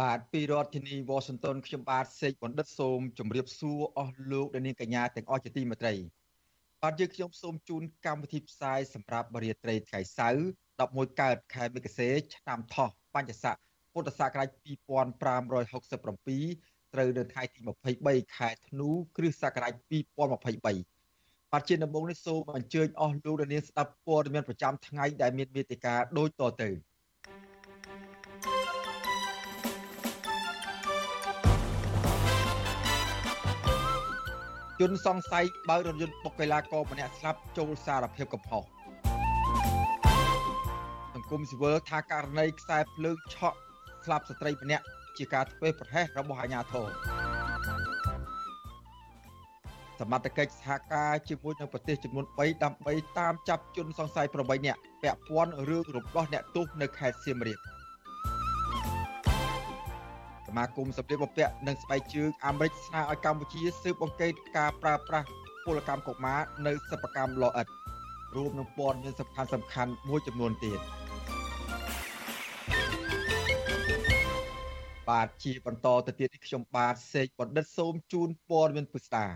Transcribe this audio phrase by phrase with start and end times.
[0.00, 5.94] បាទពីរដ្ឋធានី Washington ខ្ញុំបាទសេកបណ្ឌិតសូមជម្រាបសួរអស់លោកអ្នកនាងកញ្ញាទាំងអស់ជាទីមេត្រី
[6.82, 10.42] បាទយើងខ្ញុំសូមជូនកម្មវិធីផ្សាយសម្រាប់បរិយាត្រីថ្ងៃសៅរ៍
[10.80, 13.56] 11កើតខែមិគសេឆ្នាំថោះបញ្ញស័ក
[13.92, 17.58] ពុទ្ធសករាជ2567ត្រូវនៅថ្ងៃទី
[17.98, 26.70] 23ខែធ្នូគ្រិស្តសករាជ2023បាទជាដំបូងនេះសូមអញ្ជើញអស់លោកអ្នកនាងស្ដាប់ព័ត៌មានប្រចាំថ្ងៃដែលមានមេតិការដូចតទៅ
[34.82, 38.62] ជនសង្ស័យបើករថយន្តបុកកីឡាករម្នាក់ស្លាប់ចូលសារភាពកំហុស
[41.14, 43.58] សង្គមស៊ីវិលថាករណីខ្សែភ្លើងឆក់
[44.04, 44.84] ស្លាប់ស្ត្រីម្នាក់
[45.16, 46.88] ជាការធ្វេសប្រហែសរបស់អាជ្ញាធរ
[50.00, 57.81] សមត្ថកិច្ចសហការជាមួយនឹងប្រទេសចំនួន3ដើម្បីតាមចាប់ជនសង្ស័យ8នាក់ពាក់ព័ន្ធរឿងរបស់អ្នកទោសនៅខេត្តសៀមរាបស
[60.56, 65.26] មាគមសម្ភារបំពាក់និងស្បែកជើងអាមេរិកស្នើឲ្យកម្ពុជាស៊ើបអង្កេតការប្រើប្រាស់
[65.64, 67.66] ពលកម្មកុមារនៅសិប្បកម្មលអិត
[68.36, 70.80] រួមនឹងព័ត៌មានសំខាន់សំខាន់មួយចំនួនទៀត
[75.08, 79.26] បាទជាបន្តទៅទៀតនេះខ្ញុំបាទសេកបណ្ឌិតសូមជូនព័ត៌មានពុស្ដា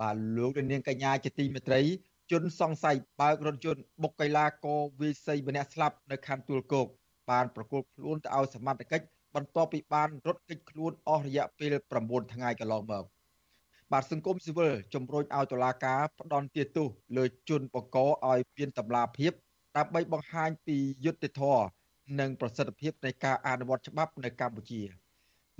[0.00, 1.80] បាទលោកនាងកញ្ញាជាទីមេត្រី
[2.30, 6.86] ជនសង្ស័យបើករថយន្តបុកកីឡាករវាយសីម្នាក់ស្លាប់នៅខណ្ឌទួលគោក
[7.30, 13.04] បានប្រគល់ខ្លួនទៅឲ្យសមត្ថកិច្ច បន្ទាប់ពីបានរត់គេចខ្លួនអស់រយៈពេល9ថ្ងៃកន្លងមក
[13.92, 17.98] បាទសង្គមស៊ីវិលជំរុញឲ្យតុលាការផ្ដន់ទាទោសលើជនបង្ក
[18.30, 19.32] ឲ្យមានតម្លាភាព
[19.76, 21.64] ដើម្បីបង្ហាញពីយុត្តិធម៌
[22.20, 24.82] និងប្រសិទ្ធភាពនៃការអនុវត្តច្បាប់នៅកម្ពុជា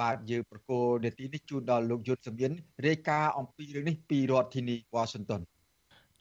[0.01, 2.53] បាទយើងប្រកូលនាទីនេះជូនដល់លោកយុទ្ធសមៀន
[2.87, 5.41] រាយការណ៍អំពីរឿងនេះពីរដ្ឋធានី Washington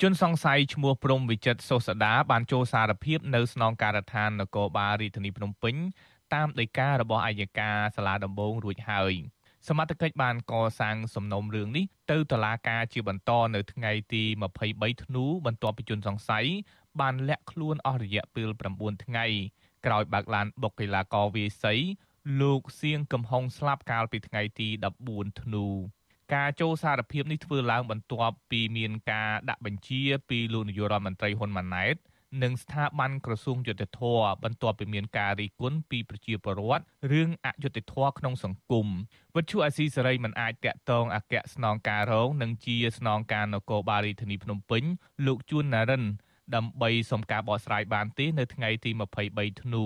[0.01, 5.75] ជនសង្ស័យឈ្មោះព្រំវិចិត្រសុសដាបានចូលសារភាពនៅស្នងការដ្ឋាននគរបាលរាជធានីភ្នំពេញ
[6.33, 9.13] តាមដីការបស់អัยការសាលាដំបងរួចហើយ
[9.67, 14.23] សមត្ថកិច្ចបានកសាងសំណុំរឿងនេះទៅតុលាការជាបន្តនៅថ្ងៃទី
[14.63, 16.47] 23ធ្នូបន្ទាប់ពីជនសង្ស័យ
[16.99, 19.25] បានលាក់ខ្លួនអស់រយៈពេល9ថ្ងៃ
[19.85, 21.73] ក្រោយបើកឡានបុកកីឡាករវាយសី
[22.41, 24.69] លោកសៀងកំហុងស្លាប់កាលពីថ្ងៃទី
[25.05, 25.65] 14ធ្នូ
[26.33, 31.95] ការចូលសារភាពនេះធ្វើឡើងបន្ទាប់ពីមានការដាក់បញ្ជាពីលោកនាយករដ្ឋមន្ត្រីហ៊ុនម៉ាណែត
[32.43, 34.01] និងស្ថាប័នក្រសួងយុតិធធ
[34.43, 38.87] បន្ទាប់ពីមានការរិះគន់ពីប្រជាពលរដ្ឋរឿងអយុត្តិធម៌ក្នុងសង្គម
[39.35, 44.83] វិទ្យុអាស៊ីសេរីមិនអាចតាក់ទងអគ្គស្នងការរងនិងជាស្នងការនគរបាលរាជធានីភ្នំពេញ
[45.25, 46.03] លោកជួនណារិន
[46.55, 48.91] ដើម្បីសុំការបកស្រាយបានទេនៅថ្ងៃទី
[49.25, 49.85] 23ធ្នូ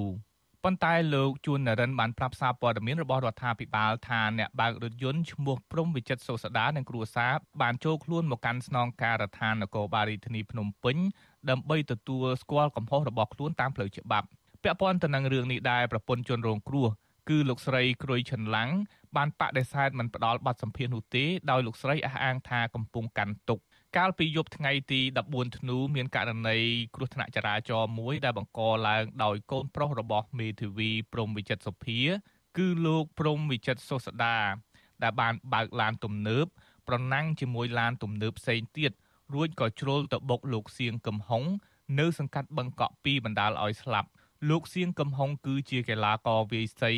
[0.63, 10.97] ប៉ុន្តែលោកជួននរិនបានប្រាប់សារព័ត៌មានរបស់រដ្ឋាភិបាលថាអ្នកបើករថយន្តឈ្មោះព្រំវិចិត្រសុសដានិងគ្រួសារបានចូលខ្លួនមកកាន់ស្នងការដ្ឋាននគរបាលរាជធានីភ្នំពេញ
[11.49, 14.27] ដើម្បីទទួលស្គាល់កំហុសរបស់ខ្លួនតាមផ្លូវច្បាប់
[14.63, 16.87] ពាក់ព័ន្ធទៅនឹងរឿងនេះដែរប្រពន្ធជនរងគ្រោះ
[17.29, 18.69] គឺលោកស្រីក្រួយឈិនឡាំង
[19.15, 23.63] បានបដិសេធមិនផ្ដល់ប័ណ្ណសម្ភារនោះទេដោយលោកស្រីអះអាងថាកំពុងកាន់ទុក្ខ
[23.97, 26.57] កាលពីយប់ថ្ងៃទី14ធ្នូមានករណី
[26.95, 31.99] គ្រោះថ្នាក់ចរាចរណ៍មួយដែលបង្កឡើងដោយកូនប្រុសរបស់មេធាវីព្រំវិចិត្រសុភា
[32.57, 34.37] គឺលោកព្រំវិចិត្រសុស្ដា
[35.03, 36.45] ដែលបានបើកឡានទំនើប
[36.87, 38.91] ប្រណាំងជាមួយឡានទំនើបផ្សេងទៀត
[39.33, 41.43] រួចក៏ជ្រុលទៅបុកលោកសៀងកំហុង
[41.99, 44.09] នៅសង្កាត់បឹងកក់2បណ្ដាលឲ្យស្លាប់
[44.49, 46.93] លោកសៀងកំហុងគឺជាកីឡាករវាយសី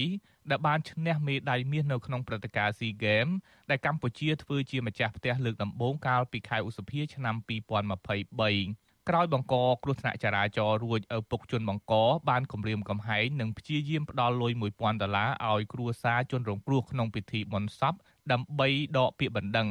[0.49, 3.33] ដែលបានឈ្នះមេដាយមាសនៅក្នុងព្រឹត្តិការណ៍ SEA Games
[3.69, 11.93] ដែលកម្ពុជាធ្វើជាម្ចាស់ផ្ទះលើកដំបូងកាលពីខែឧសភាឆ្នាំ2023ក្រោយបង្កគ្រោះថ្នាក់ចរាចរណ៍រួចឪពុកជនបង្ក
[12.29, 17.93] បានគម្រាមកំហែងនិងព្យាយាមផ្ដល់លុយ1000ដុល្លារឲ្យគ្រួសារជនរងគ្រោះក្នុងពិធីបុណ្យសព
[18.31, 18.67] ដើម្បី
[18.97, 19.69] ដកពាក្យបណ្ដឹង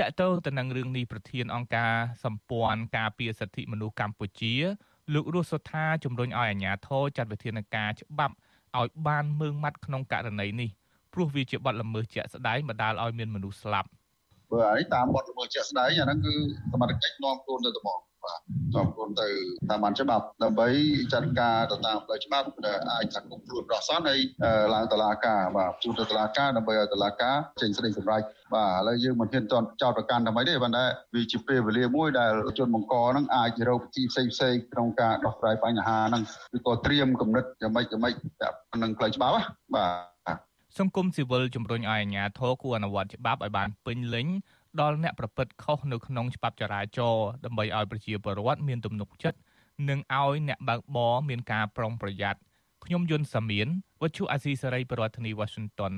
[0.00, 1.92] តកតទៅទៅនឹងរឿងនេះប្រធានអង្គការ
[2.24, 4.54] សម្ព័ន្ធការពារសិទ្ធិមនុស្សកម្ពុជា
[5.14, 8.34] លោករស់សុថាជំរុញឲ្យអាជ្ញាធរចាត់វិធានការច្បាប់
[8.78, 10.70] ឲ្យបានមើងម៉ាត់ក្នុងករណីនេះ
[11.12, 13.88] ព្រោះវាជាបទល្មើសជាក់ស្ដែងបណ្ដាលឲ្យមានមនុស្សស្លាប់
[14.50, 16.34] បើអានេះតាមបទល្មើសជាក់ស្ដែងអាហ្នឹងគឺ
[16.72, 18.40] សមត្ថកិច្ចនាំខ្លួនទៅត្បូង បាទ
[18.74, 19.28] នាំខ្លួនទៅ
[19.70, 20.68] តាមបានច្បាប់ដើម្បី
[21.12, 22.46] ចាត់ការទៅតាមផ្លូវច្បាប់
[22.90, 24.20] អាចចាត់គុំខ្លួនរស់សនហើយ
[24.74, 28.22] ឡើងតុលាការបាទជួបទៅតុលាការដើម្បីឲ្យតុលាការចេញសេចក្តីសម្រេច
[28.54, 30.84] បាទឥឡូវយើងមិនហ៊ានចោតប្រកាន់តែមិនទេប៉ុន្តែ
[31.14, 36.22] វាជាពេលវេលាមួយដែលជនបង្កហ្នឹងអាចរកវិធីផ្សេងផ្សេងក្នុងការដោះស្រាយបញ្ហាហ្នឹង
[36.56, 38.14] ឬក៏ត្រៀមគំនិតយ៉ាងម៉េចយ៉ាងម៉េច
[38.82, 39.34] នឹងផ្លូវច្បាប់
[39.74, 39.86] បា
[40.34, 40.38] ទ
[40.78, 44.26] សង្គមស៊ីវិលជំរុញឲ្យអាជ្ញាធរគួរអនុវត្តច្បាប់ឲ្យបានពេញលេញ
[44.80, 49.38] ដល់អ្នកប្រព្រឹត្តខុសនៅក្នុងច្បាប់ចរាចរណ៍ដើម្បីឲ្យប្រជាពលរដ្ឋមានទំនុកចិត្ត
[49.88, 52.40] និងឲ្យអ្នកបើកបរមានការប្រុងប្រយ័ត្ន
[52.84, 53.68] ខ្ញុំយុនសាមៀន
[54.02, 55.94] វັດឈូអាស៊ីសេរីប្រធានាធិបតី Washington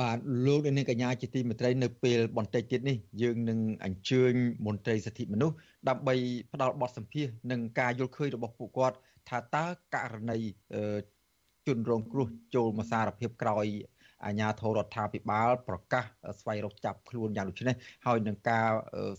[0.00, 4.32] បាទលោកនាងកញ្ញាជាទីមេត្រីនៅពេលបន្តិចទៀតនេះយើងនឹងអញ្ជើញ
[4.66, 5.54] មន្ត្រីសិទ្ធិមនុស្ស
[5.88, 6.14] ដើម្បី
[6.52, 8.96] ផ្ដល់បទសម្ភាសនិងការយល់ឃើញរបស់ពួកគាត់
[9.28, 10.38] ថាតើករណី
[11.66, 13.66] ជនរងគ្រោះចូលមកសារភាពក្រោយ
[14.24, 16.04] អាជ្ញាធររដ្ឋាភិបាលប្រកាស
[16.40, 17.76] ស្វែងរកចាប់ខ្លួនយ៉ាងដូចនេះ
[18.06, 18.68] ហើយនឹងការ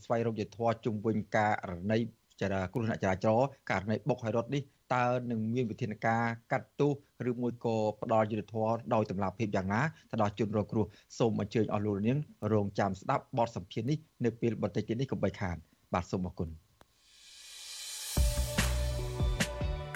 [0.03, 1.37] ស្វែងរកយុត្តិធម៌ជុំវិញក
[1.69, 1.99] រណី
[2.41, 4.63] ចរាគ្រោះថ្នាក់ចរាចរណ៍ករណីបុកឲ្យរត់នេះ
[4.95, 6.91] តើនឹងមានវិធានការកាត់ទោស
[7.29, 10.85] ឬមួយក៏ផ្ដល់យុត្តិធម៌ដោយតម្លាភាពយ៉ាងណាទៅដល់ជនរងគ្រោះ
[11.19, 12.17] សូមអញ្ជើញអស់លោកនាង
[12.53, 15.55] រងចាំស្ដាប់បទសម្ភាសន៍នេះនៅពេលបន្តិចទៀតនេះកុំបីខាន
[15.93, 16.49] បាទសូមអរគុណ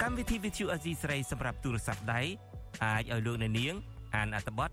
[0.02, 2.20] កម្មវិធី Vithu Azizi ស្រីសម្រាប់ទូរស័ព្ទដៃ
[2.84, 3.74] អាចឲ្យលោកអ្នកនាង
[4.14, 4.72] អានអត្ថបទទ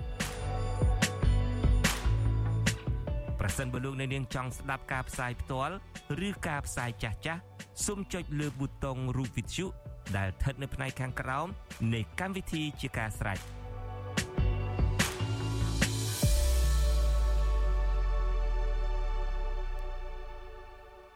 [3.41, 5.75] ប្រសិនបើលោកអ្នកនាងចង់ស្ដាប់ការផ្សាយផ្ទាល់
[6.27, 7.41] ឬការផ្សាយចាស់ចាស់
[7.85, 9.65] សូមចុចលើប៊ូតុងរូប Vithu
[10.17, 11.47] ដែលស្ថិតនៅផ្នែកខាងក្រោម
[11.93, 13.39] នៃកម្មវិធីជាការស្រេច។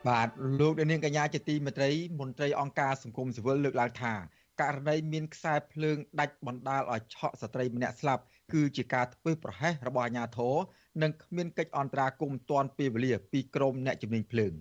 [0.08, 0.30] បាទ
[0.60, 4.14] លោកនាងកញ្ញាជាទីមេត្រីមន្ត្រីអង្គការសង្គមស៊ីវិលលើកឡើងថា
[4.62, 8.24] ករណីមានខ្សែភ្លើងដាច់បណ្ដាលឲ្យឆក់ស្ត្រីម្នាក់ស្លាប់
[8.54, 10.56] គឺជាការធ្វើប្រហែសរបស់អាជ្ញាធរ
[11.02, 14.54] និងគ្មានកិច្ចអន្តរាគមន៍ទាន់ពេលវេលាពីក្រមអ្នកជំនាញភ្លើង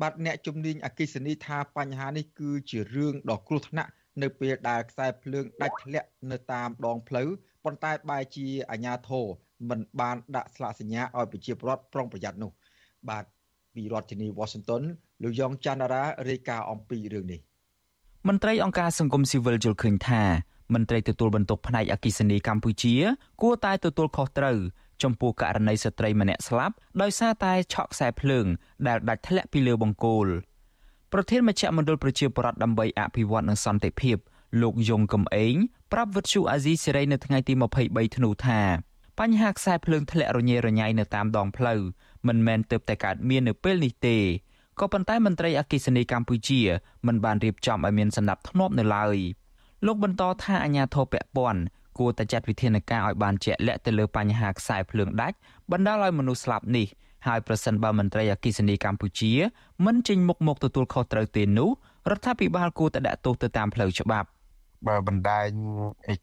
[0.00, 3.90] បាទអ្នកជំនាញអកិសនីថាបញ្ហានេះគឺជារឿងដ៏គ្រោះថ្នាក់
[4.22, 7.28] នៅពេលដែលខ្សែភ្លើងដាច់ធ្លាក់នៅតាមដងផ្លូវ
[7.64, 9.26] ប៉ុន្តែបែរជាអាជ្ញាធរ
[9.70, 12.52] មិនបានដាក់ស្លាកសញ្ញាឲ្យប្រជាពលរដ្ឋប្រុងប្រយ័ត្ននោះ
[13.08, 13.24] បាទ
[13.74, 14.82] ពីរដ្ឋធានី Washington
[15.22, 17.40] លោកយ៉ងច័ន្ទរារាយការណ៍អំពីរឿងនេះ
[18.28, 20.22] មន្ត្រីអង្គការសង្គមស៊ីវិលយល់ឃើញថា
[20.74, 22.94] មន្ត្រីទទួលបន្ទុកផ្នែកអគិសនីកម្ពុជា
[23.42, 24.58] គួរតែទទួលខុសត្រូវ
[25.02, 28.46] ចំពោះករណីស្ត្រីម្នាក់ស្លាប់ដោយសារតែឆក់ខ្សែភ្លើង
[28.86, 30.26] ដែលដាច់ធ្លាក់ពីលើបង្គោល
[31.12, 34.16] ប្រធានមជ្ឈមណ្ឌលប្រជាប្រដ្ឋដើម្បីអភិវឌ្ឍនិងសន្តិភាព
[34.62, 35.54] លោកយងកំឯង
[35.92, 37.54] ប្រាប់វិទ្យុអាស៊ីសេរីនៅថ្ងៃទី
[37.84, 38.60] 23ធ្នូថា
[39.20, 41.80] បញ្ហាខ្សែភ្លើងធ្លាក់រញ៉េរញ៉ៃនៅតាមដងផ្លូវ
[42.26, 44.18] មិនមែនទើបតែកើតមាននៅពេលនេះទេ
[44.80, 46.60] ក៏ប៉ុន្តែមន្ត្រីអគិសនីកម្ពុជា
[47.06, 49.16] មិនបានរៀបចំឲ្យមានសម្ដាប់ធ្នាប់នៅឡើយ
[49.86, 51.60] លោកបន្តថាអាញាធរពពាន់
[51.98, 55.36] គួរតែចាត់វិធានការឲ្យបានជាក់លាក់ទៅលើបញ្ហាខ្សែភ្លើងដាច់
[55.72, 56.86] បណ្ដាលឲ្យមនុស្សស្លាប់នេះ
[57.26, 59.32] ហើយប្រសិនបើមន្ត្រីអគិសនីកម្ពុជា
[59.84, 61.70] មិនចេញមុខមកទទួលខុសត្រូវទេនោះ
[62.10, 64.28] រដ្ឋាភិបាលគួរតែដាក់ទោសទៅតាមផ្លូវច្បាប់
[64.88, 65.46] បើបណ្ដាញ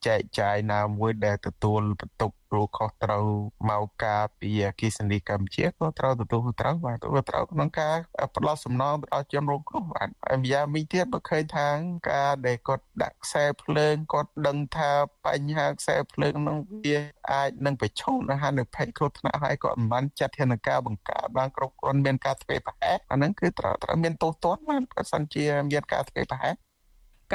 [0.07, 3.25] ចែកចាយណាមួយដែលទទួលបន្ទុក ព្រោះខុសត្រូវ
[3.69, 7.95] មកការពីអគិសនីកម្ពុជាក៏ត្រូវទទួលត្រូវបាទទទួលត្រូវក្នុងការ
[8.35, 11.67] ផ្ដោតសំណងទៅដល់ជនរងគ្រោះបាទហើយម្យ៉ាងវិញទៀតបើឃើញថា
[12.11, 14.91] ការដែលគាត់ដាក់ខ្សែភ្លើងគាត់ដឹងថា
[15.25, 16.97] បញ្ហាខ្សែភ្លើងនឹងវា
[17.31, 26.55] អាចនឹងប្រឈមនឹងហានិភ័យគ្រោះថ្នាក់ហើយគាត់មិនបានចាត់ធានការបង្ការបានគ្រប់គ្រាន់មានការធ្វើប្រហែសអាហ្នឹងគឺត្រូវត្រូវមានទោសទណ្ឌបាទបើសិនជាមានការធ្វើប្រហែស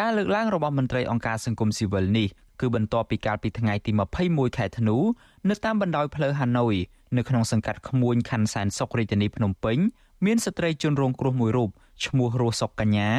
[0.00, 2.28] ការលើកឡើងរបស់មន្ត្រីអង្គការសង្គមស៊ីវិលនេះ
[2.60, 3.90] គឺបន្ទាប់ពីកាលពីថ្ងៃទី
[4.24, 4.96] 21ខែធ្នូ
[5.48, 6.74] នៅតាមបណ្ដោយផ្លូវហាណូយ
[7.16, 9.78] នៅក្នុងសង្កាត់ក្មួយខណ្ឌសែនសុខរាជធានីភ្នំពេញ
[10.26, 11.70] មានស្ត្រីជនរងគ្រោះមួយរូប
[12.06, 13.10] ឈ្មោះរស់សុកកញ្ញា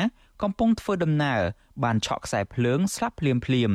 [0.42, 1.40] កំពុងធ្វើដំណើរ
[1.84, 3.72] បានឆក់ខ្សែភ្លើងស្លាប់ភ្លាមភ្លាម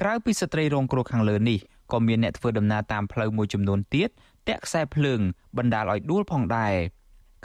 [0.00, 1.58] ក្រៅពីស្ត្រីរងគ្រោះខាងលើនេះ
[1.92, 4.08] ក៏មានអ្នកធ្វើដំណើរតាមផ្លូវមួយចំនួនទៀត
[4.48, 5.20] តាក់ខ្សែភ្លើង
[5.58, 6.74] បណ្ដាលឲ្យដួលផងដែរ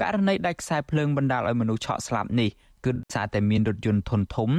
[0.01, 2.49] ករណីដាច់ខ្សែភ្លើងបណ្ដាលឲ្យមនុស្សឆក់ស្លាប់នេះ
[2.85, 4.49] គឺសារតែមានរថយន្តធុនធំ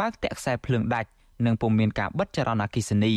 [0.00, 1.08] បើកតាក់ខ្សែភ្លើងដាច់
[1.46, 3.16] និងពុំមានការបិទចរន្តអគ្គិសនី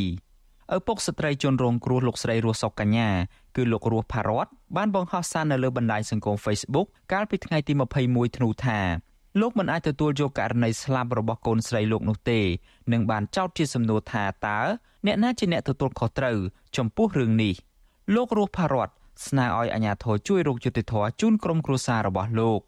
[0.76, 3.10] ឪពុកស្ត្រីជនរងគ្រោះលោកស្រីរស់សុកកញ្ញា
[3.56, 7.74] គឺលោករស់ផារ៉ាត់បានបង្ហោះសារនៅលើបណ្ដាញសង្គម Facebook កាលពីថ្ងៃទី
[8.06, 8.80] 21ធ្នូថា
[9.42, 12.40] លោកមិនអាចទទួលយកករណីស្លាប់របស់កូនស្រីលោកនោះទេ
[12.92, 14.60] និងបានចោទជាសំណួរថាតើ
[15.06, 16.38] អ្នកណាជាអ្នកទទួលខុសត្រូវ
[16.78, 17.54] ចំពោះរឿងនេះ
[18.16, 18.94] លោករស់ផារ៉ាត់
[19.28, 22.60] ស្នើឲ្យអាជ្ញាធរជួយរកយុត្តិធម៌ជូនក្រុមគ្រួសាររបស់លោក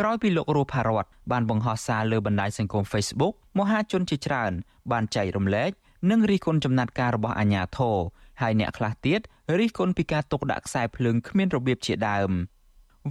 [0.00, 4.52] ក្រោយពីលោករស់ផារ៉ាត់បានបង្ហោះសារលើបណ្ដាញសង្គម Facebook មហាជនជាច្រើន
[4.92, 5.70] បានចែករំលែក
[6.10, 7.96] និងរិះគន់ចំណាត់ការរបស់អាជ្ញាធរ
[8.40, 9.20] ហើយអ្នកខ្លះទៀត
[9.58, 12.30] រិះគន់ពីការទុកដាក់ខ្សែភ្លើងគ្មានរបៀបជាដើម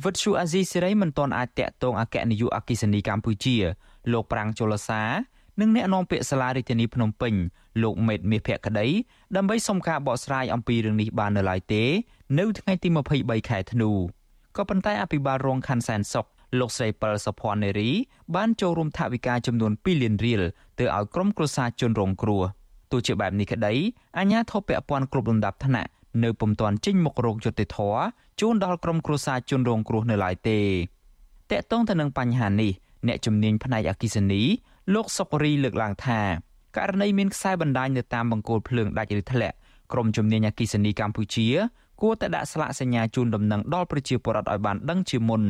[0.03, 3.55] វិទ្យុអាស៊ីសេរីមិនទាន់អាចតាក់ទងអគ្គនាយកអគ្គិសនីកម្ពុជា
[4.11, 5.03] លោកប្រាំងជលសា
[5.59, 7.33] និងអ្នកនាំពាក្យសាលារាជធានីភ្នំពេញ
[7.83, 8.87] លោកមេតមាសភក្តី
[9.35, 11.83] ដើម្បីសុំការបកស្រាយអំពីរឿងនេះបាននៅឡើយទេ
[12.39, 13.91] នៅថ្ងៃទី23ខែធ្នូ
[14.57, 16.27] ក៏ប៉ុន្តែអភិបាលរងខណ្ឌសែនសុខ
[16.59, 17.89] លោកស្រីពិលសុភ័ណ្ឌនារី
[18.35, 20.41] បានចូលរួមថវិកាចំនួន2លានរៀល
[20.79, 22.43] ទៅឲ្យក្រុមគ្រួសារជនរងគ្រោះ
[22.91, 23.73] ទោះជាបែបនេះក្តី
[24.17, 25.89] អាជ្ញាធរពាក់ព័ន្ធគ្រប់លំដាប់ថ្នាក់
[26.23, 27.77] នៅពុំទាន់ចេញមុខរោគយុតិធធ
[28.39, 30.59] ជូនដល់ក្រុមគ្រួសារជនរងគ្រោះនៅឡើយទេ
[31.51, 32.71] តកតងទៅនឹងបញ្ហានេះ
[33.07, 34.41] អ្នកជំនាញផ្នែកអគិសនី
[34.93, 36.19] លោកសុករីលើកឡើងថា
[36.77, 39.55] ករណីមានខ្សែបណ្ដាញនៅតាមបង្គោលភ្លើងដាច់ឬធ្លាក់
[39.91, 41.47] ក្រុមជំនាញអគិសនីកម្ពុជា
[42.01, 45.43] គួរតែដាក់ស្លាកសញ្ញាជូនដំណឹងដល់ប្រជាពលរដ្ឋឲ្យបានដឹងជាមុន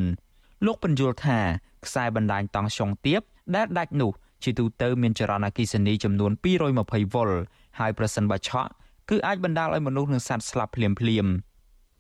[0.66, 1.40] លោកបញ្យល់ថា
[1.86, 3.22] ខ្សែបណ្ដាញតង់សុងទៀប
[3.56, 4.12] ដែលដាច់នោះ
[4.44, 7.30] ជាទូទៅមានចរន្តអគិសនីចំនួន220វ៉ុល
[7.80, 8.70] ហើយប្រសិនបើឆក់
[9.10, 11.28] គឺអាចបណ្ដាលឲ្យមនុស្សនិងសត្វស្លាប់ភ្លាមភ្លាម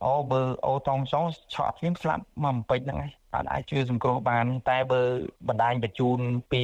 [0.05, 5.01] អូបើអូតង់ចុងឆក់ភ្លាមស្លាប់មកបំពេចហ្នឹងឯងអាចអាចជួយសង្គ្រោះបាន តែបើ
[5.47, 6.19] បណ្ដាញបញ្ជូន
[6.51, 6.63] ពី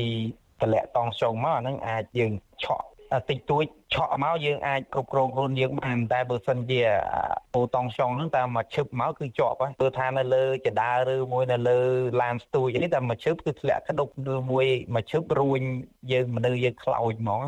[0.61, 2.87] តម្លាក់តង់ចុងមកអាហ្នឹងអាចយើងឆក់
[3.29, 6.81] តិចតួចឆក់មកយើងអាចគ្រប់គ្រងខ្លួនយើងបានតែបើសិនជា
[7.55, 11.79] អូតង់ចុងហ្នឹងតែមកឈឹបមកគឺជាប់ហើយព្រោះថានៅលើចដាឬមួយនៅលើ
[12.21, 15.61] ឡានស្ទួយនេះតែមកឈឹបគឺធ្លាក់ក្តុបឬមួយមកឈឹបរួញ
[16.11, 17.41] យើងមនុស្សយើងខ្លោចហ្មង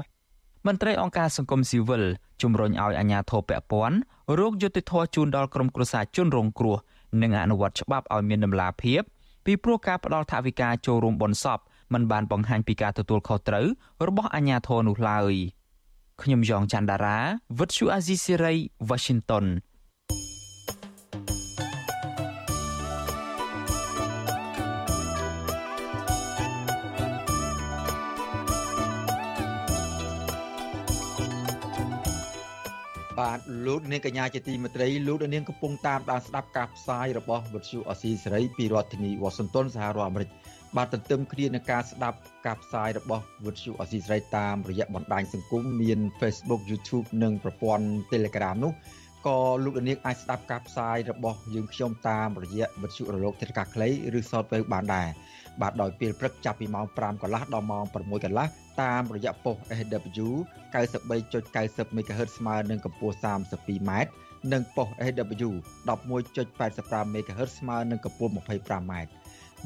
[0.68, 2.04] មន្ត្រីអង្គការសង្គមស៊ីវិល
[2.42, 3.98] ជំរុញឲ្យអាជ្ញាធរពាក់ព័ន្ធ
[4.40, 6.78] រោគយុតិធធជូនដល់ក្រុមគ្រួសារជនរងគ្រោះ
[7.22, 9.02] និងអនុវត្តច្បាប់ឲ្យមានដំណាភាព
[9.46, 11.60] ពីព្រោះការផ្ដល់ថវិកាចូលរួមបុណ្យសព
[11.94, 13.66] មិនបានបង្ហាញពីការទទួលខុសត្រូវ
[14.08, 15.34] របស់អាជ្ញាធរនោះឡើយ
[16.22, 17.20] ខ្ញុំយ៉ងច័ន្ទដារា
[17.60, 18.54] វិទ្យុអាស៊ីសេរី
[18.90, 19.46] Washington
[33.20, 40.30] បាទលោកនាងកញ្ញាជាទីមេត្រីលោកនាងកំពុងតាមដានស្ដាប់ការផ្សាយរបស់វិទ្យុអស៊ីសេរីពីរដ្ឋធានីវ៉ាស៊ីនតោនសហរដ្ឋអាមេរិក
[40.78, 48.74] បាទទន្ទឹមគ្នានឹងការស្ដាប់ការផ្សាយរបស់វិទ្យុអស៊ីសេរីតាមរយៈបណ្ដាញសង្គមមាន Facebook YouTube និងប្រព័ន្ធ Telegram នោះ
[49.28, 55.08] ក៏លោកនាងអាចស្ដាប់ការផ្សាយរបស់យើងខ្ញុំតាមរយៈវិទ្យុរលកធាតុអាកាសខ្លីឬ Shortwave បានដែរ
[55.62, 57.96] បាទដោយពេលព្រឹកចាប់ពីម៉ោង5កន្លះដល់ម៉ោង6
[58.26, 58.48] កន្លះ
[58.82, 60.30] តាមរយៈប៉ុស SW
[60.74, 63.92] 93.90 MHz ស្មើនឹងកម្ពស់ 32m
[64.54, 65.50] និងប៉ុស SW
[65.90, 68.94] 11.85 MHz ស្មើនឹងកម្ពស់ 25m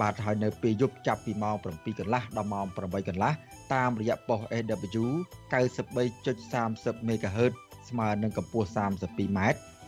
[0.02, 3.34] បាទហើយនៅពេលយប់ចាប់ពីម៉ោង7កន្លះដល់ម៉ោង8កន្លះ
[3.74, 5.06] តាមរយៈប៉ុស SW
[5.54, 7.54] 93.30 MHz
[7.90, 9.40] ស្មើនឹងកម្ពស់ 32m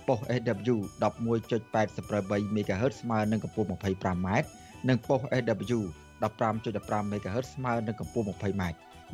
[0.08, 4.28] ប៉ុស SW 11.83 MHz ស្មើនឹងកម្ពស់ 25m
[4.90, 5.80] និងប៉ុស SW
[6.22, 8.64] 15.15 MHz ស្មើនឹងកម្ពស់ 20m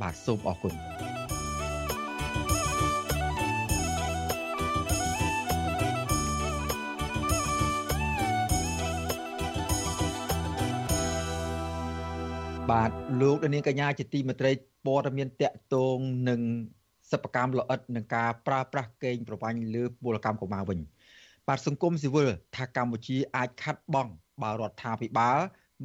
[0.01, 0.75] បាទសូមអរគុណ
[12.71, 14.51] បាទលោកនាងកញ្ញាជាទីមេត្រី
[14.85, 15.97] ព័ត៌មានតកតង
[16.29, 16.41] នឹង
[17.11, 20.79] សិប្បកម្មល្អិតនឹងការប្រើប្រាស់កេងប្រវ័ញ្ចលើពលកម្មកុមារវិញ
[21.47, 24.07] បាទសង្គមស៊ីវិលថាកម្ពុជាអាចខាត់បង
[24.41, 25.37] បើរដ្ឋាភិបាល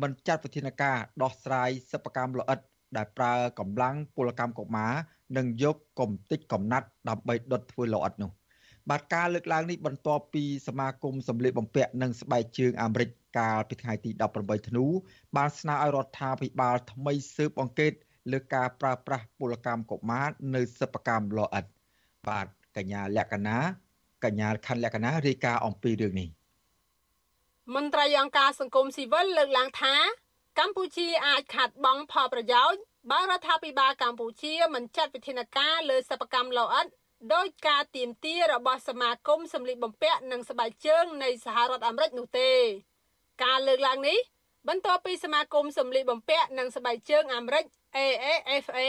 [0.02, 2.59] មិនចាត់វិធានការដោះស្រាយសិប្បកម្មល្អិត
[2.97, 4.93] ដែលប្រើកម្លាំងពលកម្មកុមារ
[5.37, 8.31] និងយកកំតិចកំណាត់ដើម្បីដុតធ្វើល្អិតនោះ
[8.90, 14.85] បាទការលើកឡើងនេះបន្ទាប់ពីសមាគមសម្លៀកបំពាក់និងស្បែកជើងអាមេរិក កាលពីថ្ងៃទី18ធ្នូ
[15.37, 17.93] បានស្នើឲ្យរដ្ឋាភិបាលថ្មីស៊ើបអង្កេត
[18.33, 21.64] លើការប្រើប្រាស់ពលកម្មកុមារនៅសិប្បកម្មល្អិត
[22.28, 23.59] បាទកញ្ញាលក្ខណា
[24.25, 26.28] កញ្ញាខណ្ឌលក្ខណារាយការណ៍អំពីរឿងនេះ
[27.75, 29.95] មន្ត្រីអង្គការសង្គមស៊ីវិលលើកឡើងថា
[30.59, 36.87] កម្ពុជាអាចខាត់បងផលប្រយោជន៍បើរដ្ឋាភិបាលកម្ពុជាមិនចាត់វិធានការលើសិប្បកម្មលោអិត
[37.35, 42.50] ដោយការទៀមទារបស់សមាគមសម្លៀកបំពាក់និងស្បែកជើងនៃសហរដ្ឋអាមេរិកនោះទេ
[43.45, 44.19] ការលើកឡើងនេះ
[44.69, 47.64] បន្ទាប់ពីសមាគមសម្លៀកបំពាក់និងស្បែកជើងអាមេរិក
[47.97, 48.81] AAFA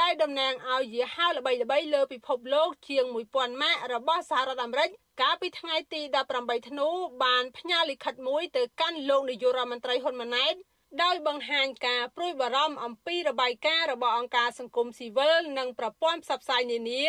[0.00, 4.88] ដែលតំណាងឲ្យយីហោល្បីៗលើពិភពលោកជាង1000ម៉ាករបស់សហរដ្ឋអាមេរិក
[5.22, 6.00] កាលពីថ្ងៃទី
[6.34, 6.88] 18ធ្នូ
[7.24, 10.54] បានផ្ញើលិខិតមួយទៅកាន់លោកនាយករដ្ឋមន្ត្រីហ៊ុនម៉ាណែត
[11.02, 17.04] ដោយបង្ហាញការព្រួយបារម្ភអំពីរបាយការណ៍របស់អង្គការសង្គមស៊ីវិលនិងប្រព័ន្ធផ្សព្វផ្សាយនានា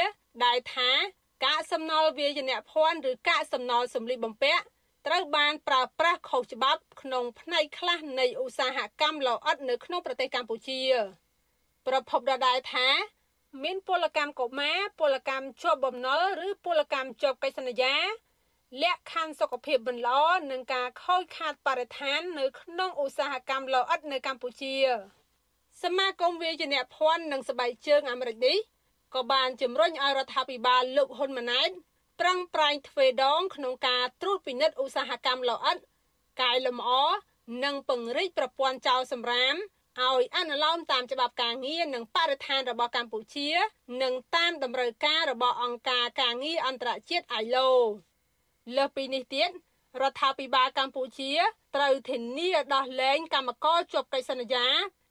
[0.45, 0.91] ដែលថា
[1.45, 4.63] កាកសំណល់វាយនភ័ណ្ឌឬកាកសំណល់សម្លៀកបំពាក់
[5.05, 10.81] ត្រូវបានប្រើប្រាស់ខុសច្បាប់ក្នុងផ្នែកខ្លះនៃឧស្សាហកម្មលោអិតនៅក្នុងប្រទេសកម្ពុជា
[11.87, 12.87] ប្រពន្ធដដែលថា
[13.63, 17.95] មានពលកម្មកុមារពលកម្មជាប់បំណុលឬពលកម្មជាប់កិច្ចសន្យា
[18.83, 20.21] លក្ខខណ្ឌសុខភាពមិនល្អ
[20.51, 24.75] និងការខូចខាតបរិស្ថាននៅក្នុងឧស្សាហកម្មលោអិតនៅកម្ពុជា
[25.83, 28.57] សមាគមវាយនភ័ណ្ឌនិងស្បែកជើងអាមេរិកនេះ
[29.15, 31.69] ក៏បានជំរុញឲ្យរដ្ឋាភិបាលលោកហ៊ុនម៉ាណែត
[32.19, 35.77] ប្រឹងប្រែងទ្វេដងក្នុងការត្រួតពិនិត្យឧស្សាហកម្មលោអិត
[36.41, 36.89] កែលម្អ
[37.63, 39.55] និងពង្រីកប្រព័ន្ធចោលសម្រាម
[40.03, 43.49] ឲ្យអនុលោមតាមច្បាប់ការងារនិងបរិស្ថានរបស់កម្ពុជា
[44.03, 47.69] និងតាមតម្រូវការរបស់អង្គការការងារអន្តរជាតិ ILO
[48.75, 49.49] លើសពីនេះទៀត
[50.01, 51.31] រដ្ឋាភិបាលកម្ពុជា
[51.75, 54.67] ត្រូវធានាដោះលែងកម្មករជាប់កិច្ចសន្យា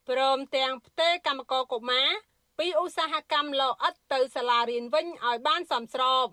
[0.09, 2.09] ព្រមទាំងផ្ទេរកម្មករកុមារ
[2.59, 6.27] ពីឧស្សាហកម្មលោអិតទៅសាលារៀនវិញឲ្យបានសមស្រប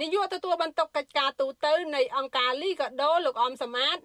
[0.00, 3.96] នាយកទទួលបន្ទុកកិច្ចការទូតនៃអង្គការលីកាដូលោកអមសមាត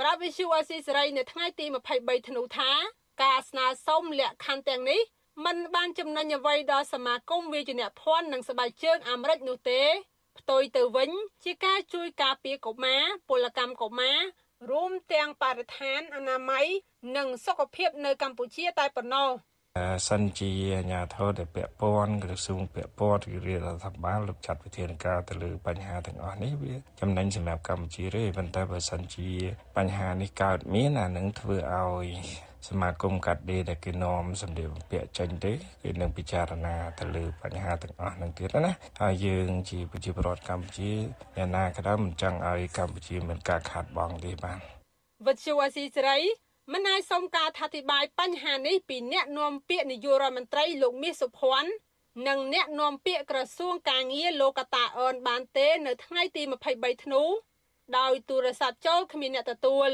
[0.00, 2.70] ប្រាវិសុអស៊ីសេរីនៅថ្ងៃទី23ធ្នូថា
[3.22, 5.00] ការស្នើសុំលក្ខខណ្ឌទាំងនេះ
[5.44, 9.82] มันបានចំណេញអ្វីដល់សមាគមវិជ្ជាភ័ណ្ឌនិងស្បែកជើងអាមេរិកនោះទេ
[10.38, 11.10] ផ្ទុយទៅវិញ
[11.44, 14.18] ជាការជួយការពារកុមារពលកម្មកុមារ
[14.70, 16.66] រួមទាំងបរិស្ថានអនាម័យ
[17.16, 19.30] និងសុខភាពនៅកម្ពុជាតែប៉ុណ្ណោះ
[20.08, 29.30] សិនជាអាញាធរដែលពាក់ព័ន្ធក្រសួងពាក់ព័ន្ធឬរាជរដ្ឋាភិបាលលោកចាត់វិធានការទៅលើបញ្ហាទាំងអស់នេះវាចំណេញសម្រាប់កម្ពុជាទេប៉ុន្តែបើសិនជា
[29.76, 32.06] បញ្ហានេះកើតមានអានឹងធ្វើឲ្យ
[32.68, 35.52] សមាគមកាត់ដេរដែលគេនាំសម្លៀកបំពាក់ចេញទេ
[35.82, 40.92] គេនឹងពិចារណាទៅលើបញ្ហាទាំងអស់នឹងទៀតណាហើយយើងជាប្រជាពលរដ្ឋកម្ពុជា
[41.36, 44.58] យ៉ាងណាក៏ដោយមិនចង់ឲ្យកម្ពុជាមានការខាតបង់ទេបាទ
[45.26, 46.18] វិទ្យុអស៊ីសេរី
[46.72, 51.70] មិនអាចសុំការថាធិប្បាយបញ្ហានេះពីអ្នកនាំពាក្យនាយករដ្ឋមន្ត្រីលោកមាសសុភ័ណ្ឌ
[52.28, 56.42] និងអ្នកនាំពាក្យក្រសួងកាងារលោកកតាអនបានទេ នៅថ្ងៃទី
[56.74, 57.22] 23ធ្នូ
[57.98, 59.90] ដោយទូរស័ព្ទចូលគ្មានអ្នកទទួល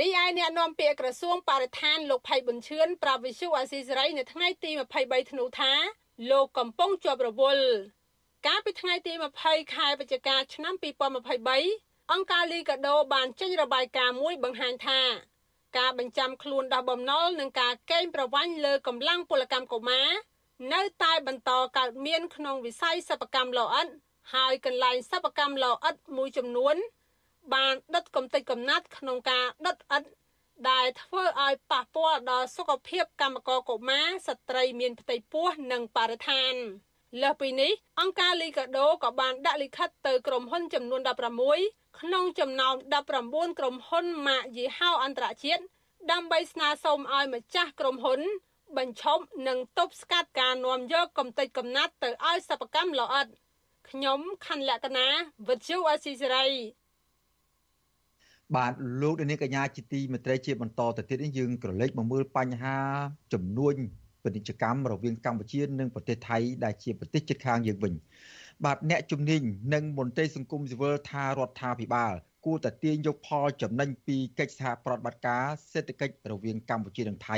[0.00, 4.70] រីឯអ្នកនាំពាក្យក្រសួងបរិស្ថានលោកផៃប៊ុនឈឿនប្រាប់វិសុអាស៊ីសេរីនៅថ្ងៃទី
[5.00, 5.72] 23ធ្នូថា
[6.30, 7.66] លោកកំពុងជាប់រវល់
[8.46, 9.12] កាលពីថ្ងៃទី
[9.44, 10.74] 20ខែវិច្ឆិកាឆ្នាំ
[11.42, 15.00] 2023អង្គការលីកាដូបានចេញរបាយការណ៍មួយបង្ហាញថា
[15.76, 20.08] ការបញ្ចាំខ្លួនដោះបំណុលនិងការកេងប្រវ័ញ្ចលើកម្លាំងពលកម្មកុមារ
[20.72, 23.88] នៅតែបន្តកើតមានក្នុងវិស័យសិប្បកម្មលោអិត
[24.34, 26.76] ហើយកន្លែងសិប្បកម្មលោអិតមួយចំនួន
[27.54, 30.08] បានដុតកំទេចកំណាត់ក្នុងការដុតឥដ្ឋ
[30.70, 36.54] ដែលធ្វើឲ្យប៉ះពាល់ដល់សុខភាពកម្មករកុមារស្ត្រីមានផ្ទៃពោះនិងបរិស្ថាន
[37.22, 41.00] លើសពីនេះអង្គការលីកាដូក៏បានដាក់លិខិតទៅក្រុមហ៊ុនចំនួន
[41.48, 42.74] 16 ក្នុងចំណោម
[43.14, 45.62] 19ក្រុមហ៊ុនម៉ាកយីហោអន្តរជាតិ
[46.12, 48.20] ដើម្បីស្នើសុំឲ្យម្ចាស់ក្រុមហ៊ុន
[48.76, 53.26] បញ្ឈប់និងទប់ស្កាត់ការនាំយកកំទេចកំណាត់ទៅឲ្យសិប្បកម្មល្អិត
[53.90, 55.06] ខ្ញុំខណ្ឌលក្ខណា
[55.48, 56.46] វិទ្យុអស៊ីសេរី
[58.56, 62.76] បាទលោកនាងកញ្ញាជាទីមេត្រីជាបន្តទៅទៀតនេះយើងក្រឡេកមកមើលបញ្ហា
[63.32, 63.74] ចំនួន
[64.22, 67.94] ពាណិជ្ជកម្មរវាងកម្ពុជានិងប្រទេសថៃដែលជាប្រទេសជិតខាងយើងវិញ
[68.64, 69.42] បាទអ្នកជំនាញ
[69.74, 72.12] និងមន្ត្រីសង្គមស៊ីវិលថារដ្ឋាភិបាល
[72.46, 77.36] គួរតែទាញយកផលចំណេញពីកិច្ចសហប្រតិបត្តិការសេដ្ឋកិច្ចរវាងកម្ពុជានិងថៃ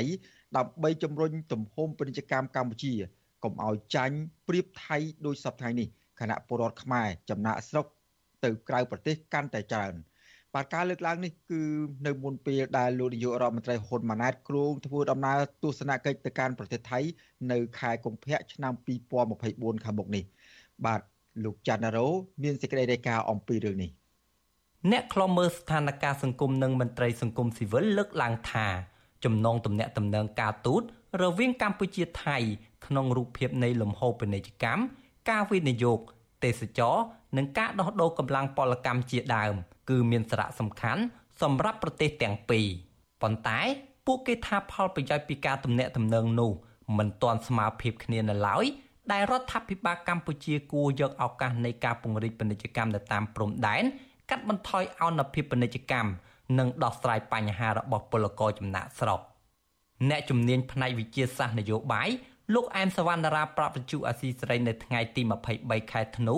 [0.57, 2.93] ដើម្បីជំរុញទំហំពាណិជ្ជកម្មកម្ពុជា
[3.43, 5.87] កុំឲ្យចាញ់ប្រៀបថៃដោយសពថ្ងៃនេះ
[6.19, 7.85] គណៈពលរដ្ឋខ្មែរចំណាក់ស្រុក
[8.43, 9.95] ទៅក្រៅប្រទេសកាន់តែច្រើន។
[10.55, 11.61] បាទការលើកឡើងនេះគឺ
[12.07, 16.99] នៅមុនពេលដែលលោកនាយករដ្ឋមន្ត្រីហ៊ុនម៉ាណែតគ្រោងធ្វើដំណើរទស្សនកិច្ចទៅកាន់ប្រទេសថៃ
[17.51, 18.73] នៅខែកុម្ភៈឆ្នាំ
[19.29, 20.23] 2024ខាងមុខនេះ
[20.85, 21.01] បាទ
[21.43, 22.07] លោកច័ន្ទរោ
[22.43, 23.91] មានសេចក្តីរាយការណ៍អំពីរឿងនេះ
[24.91, 28.67] អ្នកខ្លំមើលស្ថានភាពសង្គមនិងមន្ត្រីសង្គមស៊ីវិលលើកឡើងថា
[29.23, 30.81] ចំណងទំនាក់ទំនងការទូត
[31.23, 32.37] រវាងកម្ពុជាថៃ
[32.85, 34.81] ក្នុងរូបភាពនៃលំហូរពាណិជ្ជកម្ម
[35.29, 35.99] ការវិនិយោគ
[36.43, 36.95] ទេសចរ
[37.37, 39.53] និងការដោះដូរកម្លាំងពលកម្មជាដើម
[39.89, 41.01] គឺមានសារៈសំខាន់
[41.41, 42.67] សម្រាប់ប្រទេសទាំងពីរ
[43.21, 43.59] ប៉ុន្តែ
[44.05, 46.51] ពួកគេថាផលប្រយោជន៍ពីការទំនាក់ទំនងនោះ
[46.97, 48.65] មិនទាន់ស្មើភាពគ្នានៅឡើយ
[49.11, 53.83] ដែលរដ្ឋាភិបាលកម្ពុជាគួរយកឱកាសនៃការពង្រីកពាណិជ្ជកម្មនៅតាមព្រំដែន
[54.29, 56.09] កាត់បន្ថយអនុភាពពាណិជ្ជកម្ម
[56.59, 59.21] និងដោះស្រាយបញ្ហារបស់ពលករចំណាក់ស្រុក
[60.09, 62.09] អ្នកជំនាញផ្នែកវិទ្យាសាស្ត្រនយោបាយ
[62.53, 65.21] លោកអែមសវណ្ណរាប្រាប់វិទ្យុអាស៊ីសេរីនៅថ្ងៃទី
[65.57, 66.35] 23ខែធ្នូ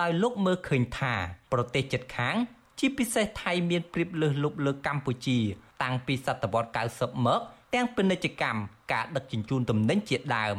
[0.00, 1.14] ដោយលោកមើលឃើញថា
[1.52, 2.36] ប្រទេសជិតខាង
[2.78, 5.38] ជាពិសេសថៃមានព្រៀបលើសលប់លើកម្ពុជា
[5.82, 7.40] តាំងពីសតវត្ស90មក
[7.74, 8.60] ទាំងពាណិជ្ជកម្ម
[8.92, 10.58] ការដឹកជញ្ជូនទំនិញជាដើម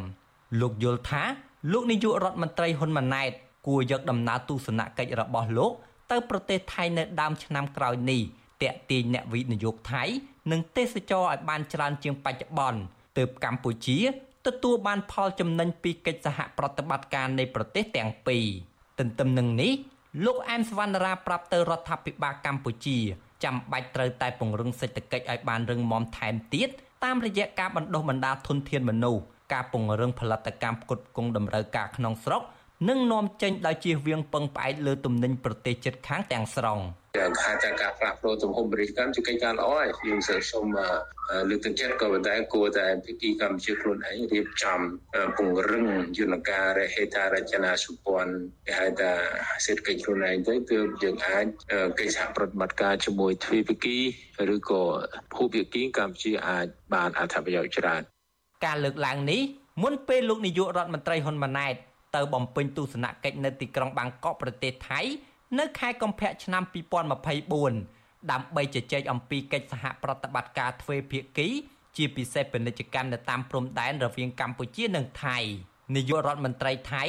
[0.59, 1.23] លោកយល់ថា
[1.71, 3.31] លោកនាយករដ្ឋមន្ត្រីហ៊ុនម៉ាណែត
[3.67, 5.71] គួរយកដំណើរទស្សនកិច្ចរបស់លោក
[6.11, 8.21] ទៅប្រទេសថៃនៅដើមឆ្នាំក្រោយនេះ
[8.63, 10.03] តាក់ទាញអ្នកវិនិយោគថៃ
[10.51, 12.79] និងទេសចរឲ្យបានច្រើនជាងបច្ចុប្បន្ន
[13.17, 13.99] ទើបកម្ពុជា
[14.47, 18.45] ទទួលបានផលចំណេញពីកិច្ចសហប្រតិបត្តិការនៃប្រទេសទាំងពីរ
[18.99, 19.73] ទន្ទឹមនឹងនេះ
[20.25, 22.97] លោកអែមសវណ្ណរាប្រាប់ទៅរដ្ឋាភិបាលកម្ពុជា
[23.43, 26.69] ចាំបាច់ត្រូវតែពង្រឹងសេដ្ឋកិច្ចឲ្យបានរឹងមាំថែមទៀត
[27.03, 32.41] តាមរយៈការបណ្ដុះបណ្ដាលធនធានមនុស្ស ការពង្រឹងផលិតកម្មផ្គត់ផ្គង់តម្រូវការក្នុងស្រុក
[32.89, 36.79] និងនាំចេញដោយជៀសវាងពឹងផ្អែកលើទំនិញប្រទេសជិតខាងទាំងស្រុង។
[37.19, 40.19] យ៉ាងថាតែការផ្លាស់ប្ដូរទំហំបរិយាកម្មជាកិច្ចការល្អហើយយើង
[40.51, 40.65] សូម
[41.49, 44.79] លើកទឹកចិត្តក៏ប៉ុន្តែគួរតែភាគីកម្ពុជាខ្លួនឯងរៀបចំ
[45.37, 45.85] ពង្រឹង
[46.17, 48.33] យន្តការហេដ្ឋារចនាសម្ព័ន្ធ
[48.65, 49.11] គេហៅថា
[49.65, 51.45] សេដ្ឋកិច្ចខ្លួនឯងទៅទើបយើងអាច
[51.99, 53.97] កិច្ចសហប្រតិបត្តិការជាមួយទ្វេភាគី
[54.55, 54.83] ឬក៏
[55.33, 58.12] ភូភាគីកម្ពុជាអាចបានអត្ថប្រយោជន៍ច្រើន
[58.65, 59.41] ការលើកឡើងនេះ
[59.83, 61.75] មុនពេលលោកនាយករដ្ឋមន្ត្រីហ៊ុនម៉ាណែត
[62.15, 65.01] ទៅបំពេញទស្សនកិច្ចនៅទីក្រុងបាងកកប្រទេសថៃ
[65.59, 71.47] នៅខែកុម្ភៈឆ្នាំ2024ដើម្បីជជែកអំពីកិច្ចសហប្រតិបត្តិការទ្វេភាគី
[71.97, 75.37] ជាពិសេសពាណិជ្ជកម្មនៅតាមព្រំដែនរវាងកម្ពុជានិងថៃ
[75.95, 77.03] នាយករដ្ឋមន្ត្រីថៃ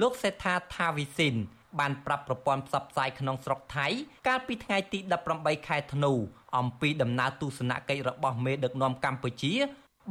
[0.00, 1.34] លោកសេដ្ឋាថាវិសិន
[1.78, 3.86] បានប្រាប់ប្រព័ន្ធផ្សព្វផ្សាយក្នុងស្រុកថៃ
[4.28, 4.98] កាលពីថ្ងៃទី
[5.34, 6.12] 18ខែធ្នូ
[6.56, 9.54] អំពីដំណើរទស្សនកិច្ចរបស់មេដឹកនាំកម្ពុជា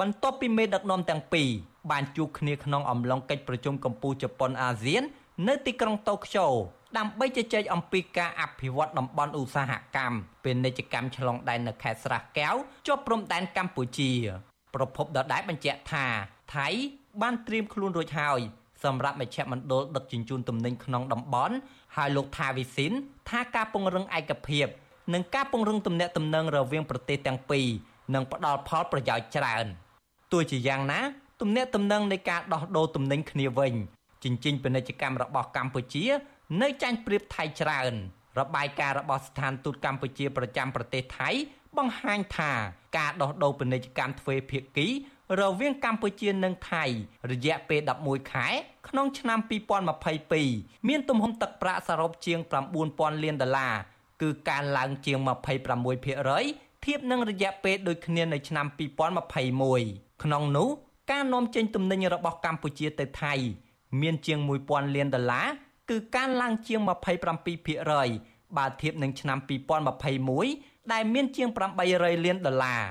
[0.01, 1.49] បន្ទាប់ពីមេដឹកនាំទាំងពីរ
[1.91, 5.03] បានជួបគ្នាក្នុងអំឡុងកិច្ចប្រជុំកម្ពុជាជប៉ុនអាស៊ាន
[5.47, 6.47] នៅទីក្រុងតូក្យូ
[6.97, 12.55] ដើម្បីជជែកអំពីការអភិវឌ្ឍតំបន់ឧស្សាហកម្មពាណិជ្ជកម្មឆ្លងដែននៅខេត្តស្រះកែវ
[12.87, 14.11] ជាប់ព្រំដែនកម្ពុជា
[14.75, 16.05] ប្រពន្ធដដែលបញ្ជាក់ថា
[16.55, 16.67] ថៃ
[17.21, 18.39] បានត្រៀមខ្លួនរួចហើយ
[18.83, 21.55] សម្រាប់មជ្ឈមណ្ឌលដឹកជញ្ជូនទំនិញក្នុងតំបន់
[21.95, 22.91] ហើយលោកថាវិសិន
[23.29, 24.67] ថាការពង្រឹងឯកភាព
[25.13, 27.67] និងការពង្រឹងទំនាក់ទំនងរវាងប្រទេសទាំងពីរ
[28.13, 29.65] នឹងផ្ដល់ផលប្រយោជន៍ច្រើន
[30.31, 31.01] ទោះជាយ៉ាងណា
[31.41, 33.73] ទំនាក់ទំនងនៃការដោះដូរទំនិញគ្នាវិញ
[34.23, 36.05] ជញ្ជីងពាណិជ្ជកម្មរបស់កម្ពុជា
[36.61, 37.93] នៅចាញ់ប្រៀបថៃច្រើន
[38.39, 41.29] របាយការណ៍របស់ស្ថានទូតកម្ពុជាប្រចាំប្រទេសថៃ
[41.77, 42.51] បង្ហាញថា
[42.97, 44.87] ការដោះដូរពាណិជ្ជកម្មទ្វេភាគី
[45.41, 46.83] រវាងកម្ពុជានិងថៃ
[47.31, 48.47] រយៈពេល11ខែ
[48.87, 49.39] ក្នុងឆ្នាំ
[50.13, 52.39] 2022មានទំហំទឹកប្រាក់សរុបជាង
[52.81, 53.75] 9000លានដុល្លារ
[54.21, 55.17] គឺកើនឡើងជាង
[56.01, 60.67] 26%ធៀបនឹងរយៈពេលដូចគ្នានៅឆ្នាំ2021 ក្នុងនោះ
[61.11, 63.33] ការនាំចេញទំនិញរបស់កម្ពុជាទៅថៃ
[64.01, 65.47] មានជាង1000លានដុល្លារ
[65.89, 66.79] គឺកើនឡើងជាង
[67.47, 69.37] 27%បើធៀបនឹងឆ្នាំ
[70.15, 71.47] 2021ដែលមានជាង
[71.85, 72.81] 800លានដុល្លារ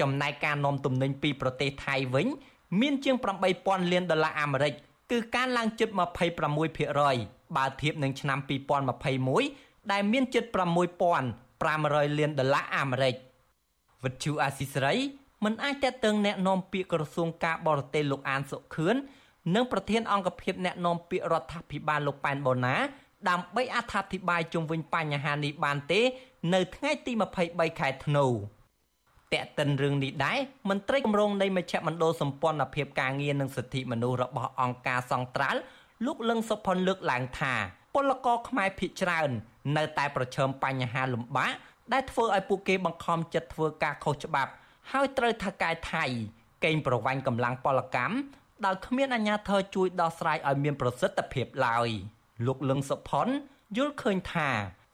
[0.00, 2.26] ចំណែកការនាំទំនិញពីប្រទេសថៃវិញ
[2.80, 3.16] មានជាង
[3.54, 4.72] 8000លានដុល្លារអាមេរិក
[5.10, 5.88] គឺកើនឡើងជិត
[6.92, 8.38] 26%បើធៀបនឹងឆ្នាំ
[9.14, 10.44] 2021ដែលមានជិត
[11.10, 13.14] 6500លានដុល្លារអាមេរិក
[14.04, 14.94] វិទ្យុអាស៊ីសេរី
[15.45, 18.95] មិនអាចតេតឹងแนะនាំពាក្យក្រសួងការបរទេសលោកអានសុខឿន
[19.55, 22.75] និងប្រធានអង្គភិបแนะនាំពាក្យរដ្ឋាភិបាលលោកប៉ែនបូណា
[23.29, 26.01] ដើម្បីអត្ថាធិប្បាយជុំវិញបញ្ហានេះបានទេ
[26.53, 27.11] នៅថ្ងៃទី
[27.47, 28.25] 23ខែធ្នូ
[29.33, 35.59] តេតិនរឿងនេះដែរមន្ត្រីគម្រោងនៃមជ្ឈមណ្ឌលសម្ព័ន្ធភាពការងារនិងសិទ្ធិមនុស្សរបស់អង្គការសង្ត្រាល់
[36.05, 37.53] លោកលឹងសុផុនលើកឡើងថា
[37.93, 39.29] ពលករខ្មែរភៀសច្រើន
[39.77, 41.53] នៅតែប្រឈមបញ្ហាលំបាក
[41.93, 44.51] ដែលធ្វើឲ្យពួកគេបង្ខំចិត្តធ្វើការខុសច្បាប់
[44.92, 46.04] ហើយត្រូវថៅកែថៃ
[46.64, 48.14] កេងប្រវ័ញ្ចកម្លាំងពលកម្ម
[48.66, 51.88] ដោយគ្មានអាជ្ញាធរជួយដោះស្រាយឲ្យមានប្រសិទ្ធភាពឡើយ
[52.46, 53.28] លោកលឹងសុផុន
[53.76, 54.48] យល់ឃើញថា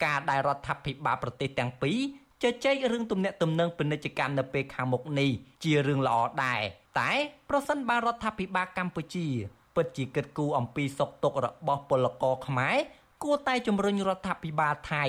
[0.05, 1.99] ការដែលរដ្ឋាភិបាលប្រទេសទាំងពីរ
[2.43, 5.29] ជជែករឿងទំនាក់ទំនងពាណិជ្ជកម្មនៅពេលខាងមុខនេះ
[5.63, 6.61] ជារឿងល្អដែរ
[6.99, 7.11] តែ
[7.49, 9.27] ប្រសិនបើរដ្ឋាភិបាលកម្ពុជា
[9.75, 12.75] ពិតជាគិតគូរអំពីសុខទុក្ខរបស់ពលករខ្មែរ
[13.23, 15.05] គួរតែជំរុញរដ្ឋាភិបាលថៃ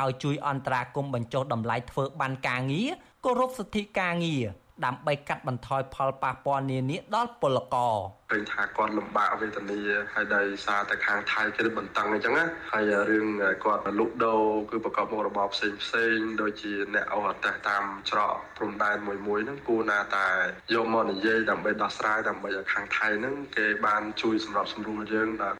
[0.00, 2.90] ឲ្យជួយអន្តរាគមន៍បញ្ចុះតម្លៃធ្វើបានការងារ
[3.26, 4.46] គោរពសិទ្ធិការងារ
[4.84, 7.94] ដើម្បីកាត់បន្ថយផលប៉ះពាល់នានាដល់ពលករ
[8.32, 9.80] ឃើញថាគាត់លំបាកវេទនា
[10.14, 13.26] ហើយដោយសារតែខាងថៃគេបន្តឹងអញ្ចឹងណាហើយរឿង
[13.64, 20.28] គាត់លុកដូរគឺប្រកបមុខរបរផ្សេងផ្សេងដូចជាអ្នកអូអតេសតាមច្រកព្រំដែនមួយមួយហ្នឹងគួរណាតែ
[20.74, 25.54] យកមកនិយាយដើម្បីដោះស្រាយដើម្បីឲ្យខាងថៃហ្នឹងគេបានជួយសម្របសម្រួលយើងបាទ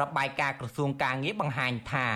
[0.00, 2.06] របាយការណ៍ក្រសួងការងារបង្ហាញថា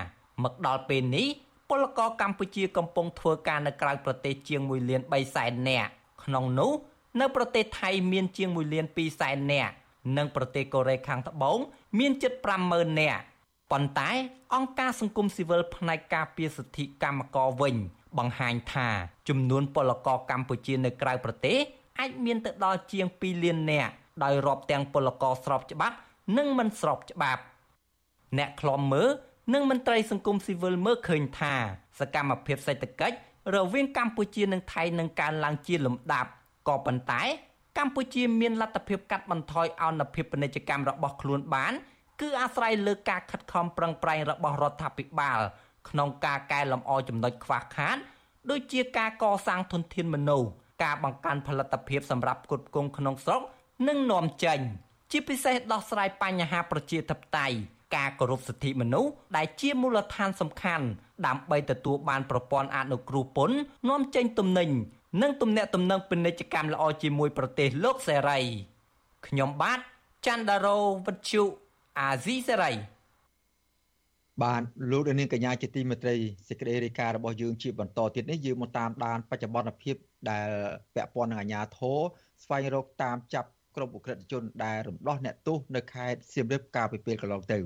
[0.44, 1.28] មកដល់ពេលនេះ
[1.74, 5.90] ពលករកម្ពុជាកំពុងធ្វើការនៅក្រៅប្រទេសជាង1លាន3សែននាក់
[6.24, 6.72] ក្នុងនោះ
[7.20, 9.72] នៅប្រទេសថៃមានជាង1លាន2សែននាក់
[10.16, 11.58] និងប្រទេសកូរ៉េខាងត្បូង
[11.98, 12.32] មានជិត
[12.66, 13.20] 50000នាក់
[13.72, 14.10] ប៉ុន្តែ
[14.54, 17.76] អង្គការសង្គមស៊ីវិលផ្នែកការពារសិទ្ធិកម្មករវិញ
[18.18, 18.88] បង្ហាញថា
[19.28, 21.58] ចំនួនពលករកម្ពុជានៅក្រៅប្រទេស
[22.00, 23.92] អាចមានទៅដល់ជាង2លាននាក់
[24.24, 25.96] ដោយរាប់ទាំងពលករស្របច្បាប់
[26.36, 27.42] និងមិនស្របច្បាប់
[28.38, 29.10] អ្នកខ្លំមើល
[29.52, 31.54] និងមន្ត្រីសង្គមស៊ីវិលមើលឃើញថា
[32.00, 33.16] សកម្មភាពសេដ្ឋកិច្ច
[33.54, 36.30] រវាងកម្ពុជានិងថៃនឹងកើនឡើងជាលំដាប់
[36.68, 37.22] ក៏ប៉ុន្តែ
[37.78, 41.72] កម្ពុជាមានលទ្ធភាពកាត់បន្ថយអនុភាពពាណិជ្ជកម្មរបស់ខ្លួនបាន
[42.20, 45.40] គឺអាស្រ័យលើការខិតខំប្រឹងប្រែងរបស់រដ្ឋាភិបាល
[45.88, 47.96] ក្នុងការកែលម្អចំណុចខ្វះខាត
[48.50, 50.48] ដូចជាការកសាងធនធានមនុស្ស
[50.82, 53.42] ការបង្កើនផលិតភាពសម្រាប់ផ្គត់ផ្គង់ក្នុងស្រុក
[53.88, 54.60] និងនាំចេញ
[55.10, 57.56] ជាពិសេសដោះស្រាយបញ្ហាប្រជាធិបតេយ្យ
[57.94, 60.86] ការគោរពសិទ្ធិមនុស្សដែលជាមូលដ្ឋានសំខាន់
[61.26, 63.56] ដើម្បីទទួលបានប្រព័ន្ធអនុគ្រោះពន្ធ
[63.88, 64.70] នាំចេញទំនិញ
[65.22, 68.38] និងទំនាក់ទំនងពាណិជ្ជកម្មល្អជាមួយប្រទេសលោកសេរី
[69.26, 69.78] ខ្ញុំបាទ
[70.26, 71.42] ច័ន្ទដារោវិទ្យុ
[71.98, 72.72] អាស៊ីសេរី
[74.42, 76.16] បាទលោកនាងកញ្ញាជាទីមេត្រី
[76.48, 79.96] សេចក្តីរាយការណ៍របស់យើងជាបន្តទៀតនេះយើងមកតាមដានបច្ចុប្បន្នភាព
[80.30, 80.48] ដែល
[80.94, 81.98] ពាក់ព័ន្ធនឹងអាជ្ញាធរ
[82.44, 87.58] ស្វែងរកតាមចាប់ក្រុមអ ுக ្រិតជនដែលរំដោះអ្នកទោសនៅខេត្តសៀមរាបកាលពីពេលកន្លងទៅ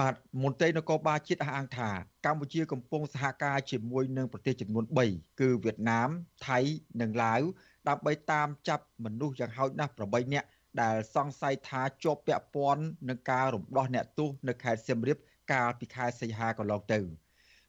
[0.00, 1.90] បាទមន្ត្រីនគរបាលជាតិអះអាងថា
[2.26, 6.08] កម្ពុជាកំពុងសហការជាមួយនឹងប្រទេសចំនួន3គឺវៀតណាម
[6.46, 6.58] ថៃ
[7.00, 7.42] និងឡាវ
[7.88, 10.48] ដើម្បីតាមចាប់មនុស្សយ៉ាងហោចណាស់8នាក់
[10.82, 15.18] ដែលសង្ស័យថាជាប់ពាក់ព័ន្ធនឹងការរំដោះអ្នកទោសនៅខេត្តសៀមរាប
[15.52, 17.00] កាលពីខែសីហាកន្លងទៅ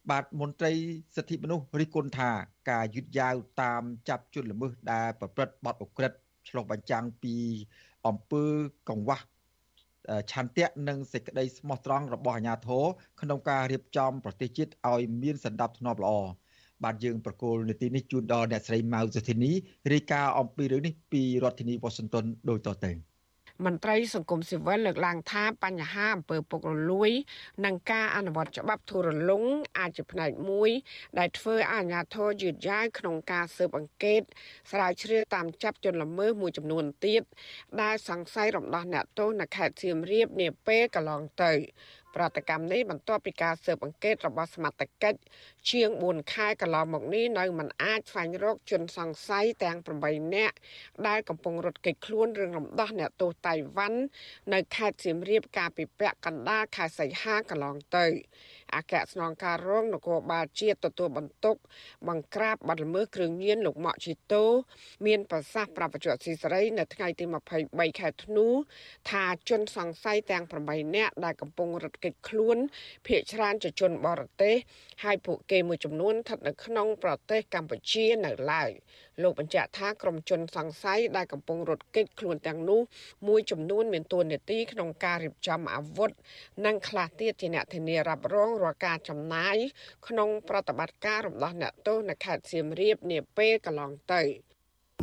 [0.10, 0.74] បាទមន្ត្រី
[1.16, 2.30] សិទ្ធិមនុស្សរិះគន់ថា
[2.72, 6.18] ការយឺតយ៉ាវតាមចាប់ជនល្មើសដែលប្រព្រឹត្តបទឧក្រិដ្ឋ
[6.50, 7.36] ឆ្លុះបញ្ចាំងពី
[8.08, 8.44] អំពើ
[8.90, 9.20] កង្វះ
[10.32, 12.86] ឆន្ទៈនិងសេចក្តីស្មោះត្រង់របស់អាជ្ញាធរ
[13.22, 16.12] ក្នុងការរៀបចំប្រទេសជាតិឲ្យមានសន្តិភាពល្អ
[16.84, 19.52] បាទយើងប្រកូលនីតិនេះជូនដល់អ្នកស្រីម៉ៅសុធីនី
[19.94, 23.09] រាយការណ៍អំពីរឿងនេះពីរដ្ឋធានីវ៉ាស៊ីនតោនដូចតទៅ
[23.66, 27.12] មន្ត្រីសង្គមស៊ីវិលលើកឡើងថាបញ្ហាអំពើពុករលួយ
[27.66, 29.44] និងការអនុវត្តច្បាប់ធូររលុង
[29.78, 30.70] អាចជាផ្នែកមួយ
[31.20, 34.22] ដែលធ្វើឲ្យអាជ្ញាធរយឺតយ៉ាវក្នុងការស៊ើបអង្កេត
[34.72, 37.24] ស្រាវជ្រាវតាមចាប់ជនល្មើសមួយចំនួនទៀត
[37.82, 41.52] ដែលសង្ស័យរំដោះអ្នកទោសនៅខេត្តសៀមរាបនាពេលកន្លងទៅ
[42.16, 45.20] ប្រតិកម្មនេះបន្ទាប់ពីការស៊ើបអង្កេតរបស់សមត្ថកិច្ច
[45.72, 50.56] ជាង4ខែកន្លងមកនេះនៅមិនអាចស្វែងរកជនសង្ស័យទាំង8នាក់
[51.08, 54.00] ដែលកំពុងរត់គេចខ្លួនរឿងរំដោះអ្នកទោសតៃវ៉ាន់
[54.54, 58.06] នៅខេត្តសៀមរាបកាលពីពាក់កណ្ដាលខែសីហាកន្លងទៅ
[58.76, 61.56] អគ្គស្នងការរងនគរបាលជាតិទទួលបន្ទុក
[62.08, 64.44] បង្ក្រាបបាត់ល្មើសគ្រឿងញៀនលោកម៉ាក់ជីតូ
[65.06, 67.26] មានប្រសាសន៍ប្រាប់បច្ចុប្បន្នស៊ីសេរីនៅថ្ងៃទី
[67.62, 68.48] 23ខែធ្នូ
[69.10, 72.58] ថាជនសង្ស័យទាំង8នាក់ដែលកំពុងរត់គេចខ្លួន
[73.06, 74.56] ភ ieck ច្រើនជាជនបរទេស
[75.04, 78.70] ហើយពួកគេមួយចំនួនស្ថិតនៅក្នុងប្រទេសកម្ពុជានៅឡើយ
[79.24, 82.82] លោកបញ្ជាក់ថាក្រុមជនសង្ស័យដែលកំពុងរត់គេចខ្លួនទាំងនោះ
[83.28, 86.12] មួយចំនួនមានតួនាទីក្នុងការរៀបចំអាវុធ
[86.66, 89.56] និងខ្លះទៀតជាអ្នកធានារ៉ាប់រងរាល់ការចំណាយ
[90.08, 94.24] ក្នុងប្រតិបត្តិការរំដោះអ្នកទោសនៅខេត្តសៀមរាបនាពេលកន្លងទៅ។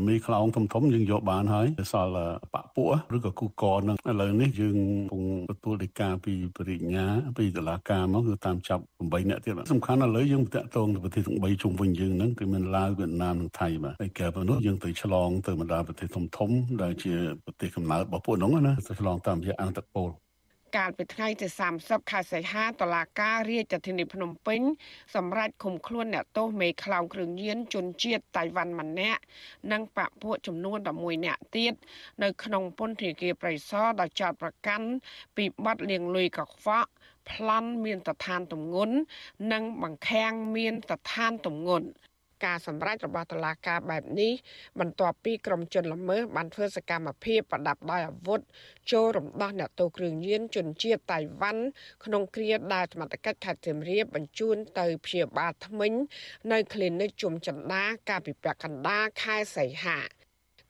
[0.07, 4.77] មីខ្លោងធំធំយើងយកបានហើយសល់បាក់ពួកឬក៏គូកនឹងឥឡូវនេះយើង
[5.11, 16.51] កំពុងទទួលដីកាពីបរិញ្ញាពីតុលាការមកគឺតាមចាប់8អ្នកទៀតសំខាន់ឥឡូវយើងតាក់ទងទៅប្រទេសទាំង3ជុំវិញយើងហ្នឹងគឺមានឡាវវៀតណាមនិងថៃបាទហើយកាលពីនោះយើងទៅឆ្លងទៅបណ្ដាប្រទេសធំធំ
[16.83, 17.14] ដែលជា
[17.45, 20.09] ប្រទេសកំណើតរបស់ពួកហ្នឹងណាទៅឆ្លងតាមរយៈអង្គតពល
[20.76, 21.46] កាលពីថ្ងៃទី
[21.79, 24.61] 30ខែសីហាតុលាការរាជធានីភ្នំពេញ
[25.14, 29.20] សម្រេចឃុំខ្លួនអ្នកទោសមេខ្លោងគ្រឿងញៀនជនជាតិតៃវ៉ាន់ម្នាក់
[29.72, 31.74] និងបពពួកចំនួន11នាក់ទៀត
[32.22, 34.88] នៅក្នុងពន្ធនាគារប្រៃសណដោយចោទប្រកាន់
[35.37, 36.90] ពីបទលាងលុយកខ្វក់
[37.31, 38.96] ប្លន់មានតឋានទម្ងន់
[39.52, 41.88] និងបង្ខាំងមានតឋានទម្ងន់
[42.44, 44.33] ការសម្រេចរបស់តុលាការបែបនេះ
[44.81, 48.40] បន្ទាប់ពីក្រុមជនល្មើសបានធ្វើសកម្មភាពប្រដាប់ដោយអាវុធ
[48.92, 51.64] ចូលរំដោះអ្នកទោសគ្រឿងញៀនជនជាតិតៃវ៉ាន់
[52.05, 55.92] ក្នុងគ្រាដែលសមត្ថកិច្ចខេត្តសៀមរាបបញ្ជូនទៅព្យាបាលថ្មិញ
[56.53, 59.99] នៅគ្លីនិកជុំចន្ទាកាលពីពាក់កណ្ដាលខែសីហា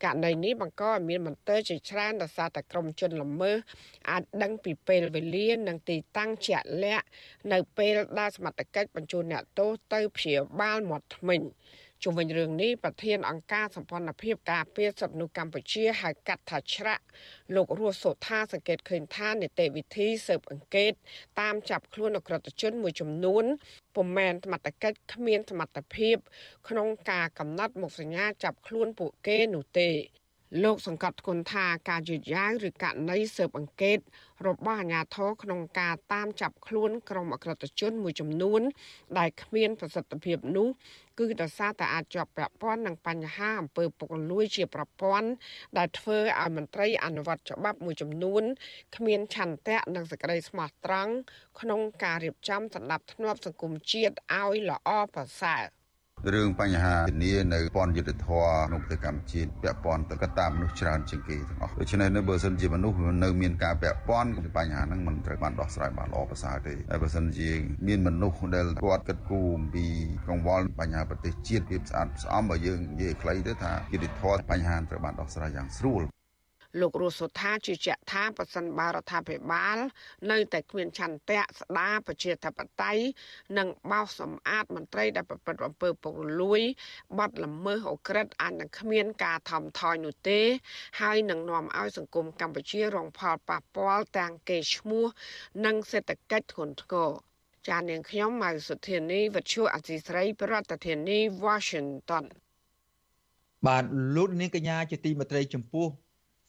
[0.05, 3.57] ករណីនេះបង្កឲ្យមានមន្ទិលជាច្រើនដោយសារតែក្រុមជនល្មើស
[4.11, 7.07] អាចដឹងពីពេលវេលានិងទីតាំងជាក់លាក់
[7.53, 11.41] នៅពេលដែលសមត្ថកិច្ចបញ្ជូនអ្នកទោសទៅព្យាបាលមាត់ធ្មេញ
[12.03, 17.05] ជុំវិញរឿងនេះប្រធានអង្គការសម្ព័ន្ធភាពការពារសិទ្ធិមនុស្សកម្ពុជាហៅកាត់ថាច្រាក់
[17.55, 20.93] លោករស់សុថាសង្កេតឃើញថានីតិវិធីស៊ើបអង្កេត
[21.41, 23.45] តាមចាប់ខ្លួនអក្រិតជនមួយចំនួន
[23.97, 26.17] ពុំមែនសមត្ថកិច្ចគ្មានសមត្ថភាព
[26.69, 29.91] ក្នុងការកំណត់មុខសញ្ញាចាប់ខ្លួនពួកគេនោះទេ
[30.65, 33.99] លោកសង្កត់ធ្ងន់ថាការយឺតយ៉ាវឬករណីស៊ើបអង្កេត
[34.47, 38.61] របស់អាជ្ញាធរក្នុងការតាមចាប់ខ្លួនក្រុមអក្រិតជនមួយចំនួន
[39.19, 40.69] ដែលគ្មានប្រសិទ្ធភាពនោះ
[41.19, 45.29] គឺដោយសារតែអាចជាប់ពាក់ព័ន្ធនឹងបញ្ហាអំពើពុករលួយជាប្រព័ន្ធ
[45.79, 48.43] ដែលធ្វើឲ្យមន្ត្រីអនុវត្តច្បាប់មួយចំនួន
[48.97, 51.13] គ្មានឆន្ទៈនិងសេចក្តីស្មោះត្រង់
[51.61, 55.76] ក្នុងការរៀបចំសន្តិភាពសង្គមជាតិឲ្យល្អប្រសើរ
[56.35, 67.51] រឿងបញ្ហាធានានៅពន្ធយុទ្ធធរក្នុងប្រទេសកម្ពុជាពាក់ព័ន្ធទៅកត្តាមនុស្សច្រើនជាងគេទាំងអស់ដូច្នេះនៅបើសិនជាមនុស្សនៅមានការពាក់ព័ន្ធបញ្ហាហ្នឹងមិនត្រូវបានដោះស្រាយបានល្អប្រសើរទេហើយបើសិនជា
[67.87, 69.87] មានមនុស្សដែលគាត់គិតគូរអំពី
[70.29, 76.03] កង្វល់បញ្ហាប្រទេសជាតិភាពស្អាតស្អំបើយើងនិយាយខ្លីទៅថាយុទ្ធធរបញ្ហាត្រូវបានដោះស្រាយយ៉ាងស្រួល
[76.81, 79.79] លោករស់សុថាជឿជាក់ថាប្រសិនបើរដ្ឋាភិបាល
[80.31, 83.03] នៅតែគ្មានឆន្ទៈស្ដារប្រជាធិបតេយ្យ
[83.59, 86.61] និងបោសសម្អាតមន្ត្រីដែលប្រព្រឹត្តអំពើពុករលួយ
[87.19, 90.41] បាត់ល្មើសអូក្រិតអាចនឹងគ្មានការថមថយនោះទេ
[91.01, 95.07] ហើយនឹងនាំឲ្យសង្គមកម្ពុជារងផលប៉ះពាល់ទាំងកេរ្តិ៍ឈ្មោះ
[95.65, 97.11] និងសេដ្ឋកិច្ចធ្ងន់ធ្ងរ
[97.69, 102.25] ចាននាងខ្ញុំម៉ៅសុធានីវិទ្យុអសីស្រីប្រធានាធិបតី Washington
[103.67, 103.85] បាទ
[104.17, 105.87] លោកនាងកញ្ញាជាទីមេត្រីចំពោះ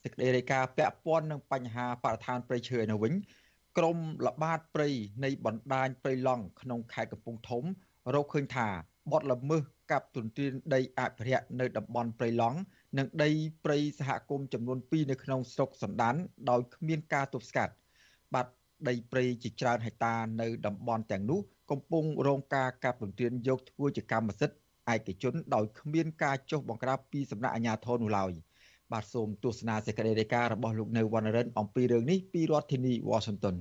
[0.08, 3.13] សេចក្តីរាយការណ៍ពាក់ព័ន្ធនឹងបញ្ហាបរិស្ថានព្រៃឈើនៅវិញ
[3.78, 4.89] ក្រមល្បាតព្រៃ
[5.24, 7.63] នៃបណ្ដាញព្រៃឡង់ក្នុងខេត្តកំពង់ធំ
[8.13, 8.67] រកឃើញថា
[9.12, 12.58] បទល្មើសកាប់ទុនទានដីអភិរក្សនៅតំបន់ព្រៃឡង់
[12.98, 13.30] និងដី
[13.63, 16.15] ព្រៃសហគមន៍ចំនួន2នៅក្នុងស្រុកសណ្ដាន
[16.50, 17.74] ដោយគ្មានការទប់ស្កាត់
[18.34, 18.52] បាត់
[18.88, 21.39] ដីព្រៃជាច្រើនហិកតានៅតំបន់ទាំងនោះ
[21.72, 24.58] កំពុងរងការកាប់ទុនទានយកធ្វើជាកម្មសិទ្ធិ
[24.93, 28.34] ឯកជនដោយគ្មានការចុះបង្ក្រាបពីសំណាក់អាជ្ញាធរនោះឡើយ។
[28.93, 33.56] បាទសូមទស្សនាសេចក្តីរាយការណ៍របស់លោកនៅវណ្ណរិនអំពីរឿងនេះពីរដ្ឋធានី Washington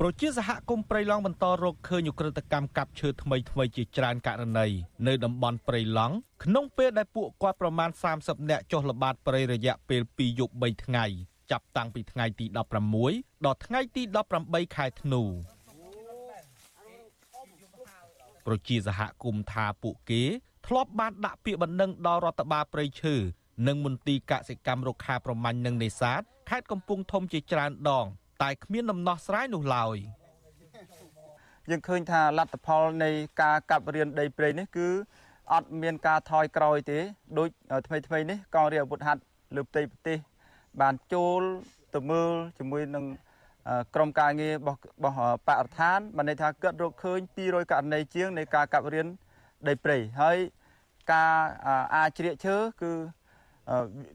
[0.00, 4.66] ប្រជាសហគមន៍ព្រៃឡង់បន្តរកឃើញឧក្រិដ្ឋកម្មកាប់ឈើថ្មីថ្មីជាច្រើនករណី
[5.06, 11.04] នៅតំបន់ព្រៃឡង់ក្នុងពេលដែលពួកគាត់ប្រមាណ30នាក់ចុះល្បាតព្រៃរយៈពេល2យប់3ថ្ងៃ
[11.50, 12.46] ចាប់តាំងពីថ្ងៃទី
[12.96, 14.02] 16ដល់ថ្ងៃទី
[14.38, 15.22] 18ខែធ្នូ
[18.46, 20.22] ប្រជាសហគមន៍ថាពួកគេ
[20.70, 23.14] ធ្លាប់បានដាក់ពាក្យបណ្ដឹងដល់រដ្ឋបាលព្រៃឈើ
[23.66, 28.06] និងមន្ទីរកសិកម្មរុក្ខាប្រមាញ់និងនេសាទខេត្តកំពង់ធំជាច្រើនដង
[28.42, 29.96] តែគ្មានដំណោះស្រាយនោះឡើយ
[31.70, 33.10] យើងឃើញថាលទ្ធផលនៃ
[33.42, 34.88] ការកាប់រៀនដីព្រៃនេះគឺ
[35.52, 36.98] អត់មានការថយក្រោយទេ
[37.38, 37.48] ដូច
[37.86, 39.22] ថ្មីថ្មីនេះកងរាជអាវុធហត្ថ
[39.56, 40.18] លើផ្ទៃប្រទេស
[40.80, 41.40] បានចូល
[41.94, 43.04] ទៅមើលជាមួយនឹង
[43.94, 49.06] ក្រមការងាររបស់របស់បរិស្ថានបានន័យថាគាត់រកឃើញ200ករណីជាងនៃការកាប់រៀន
[49.68, 50.38] ដីព្រៃហើយ
[51.12, 51.32] ការ
[51.94, 52.92] អាចជ្រៀកឈើគឺ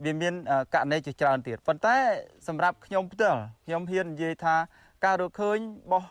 [0.05, 0.33] វាមាន
[0.73, 1.95] ករណីជាច្រើនទៀតប៉ុន្តែ
[2.47, 4.55] សម្រាប់ខ្ញុំផ្ទាល់ខ្ញុំហ៊ាននិយាយថា
[5.05, 6.07] ការរកឃើញរបស់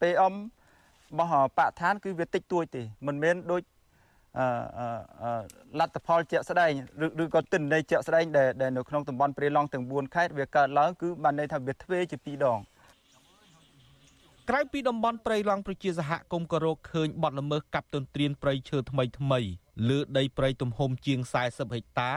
[0.00, 0.34] PM
[1.10, 3.62] របស់បកឋាន គឺវាតិចតួចទេមិនមែនដូច
[5.80, 6.70] លទ្ធផលជាក់ស្ដែង
[7.22, 12.58] ឬក៏ទិន្នន័យជាក់ស្ដែងដែលនៅក្នុងតំបន់ព្រៃឡង់ទាំង4ខេត្តវាកើតឡើងគឺបានន័យថាវាទ្វេជា2ដង
[14.50, 19.40] ក្រៅពីតំបន់ព្រៃឡង់ប្រជាសហគមន៍ក៏រកឃើញបទល្មើសកាប់ទន្ទ្រានព្រៃឈើថ្មីថ្មី
[19.88, 22.12] លើដីព្រៃទំហំជាង40ហិកតា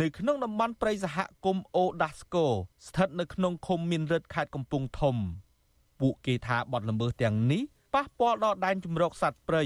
[0.00, 2.46] នៅក្នុងតំបន់ព្រៃសហគមន៍អូដាស្កូ
[2.86, 5.16] ស្ថិតនៅក្នុងឃុំមានរិទ្ធខេត្តកំពង់ធំ
[6.00, 7.62] ពួកគេថាបទល្មើសទាំងនេះ
[7.94, 9.62] ប៉ះពាល់ដល់ដែនជម្រកសត្វព្រៃ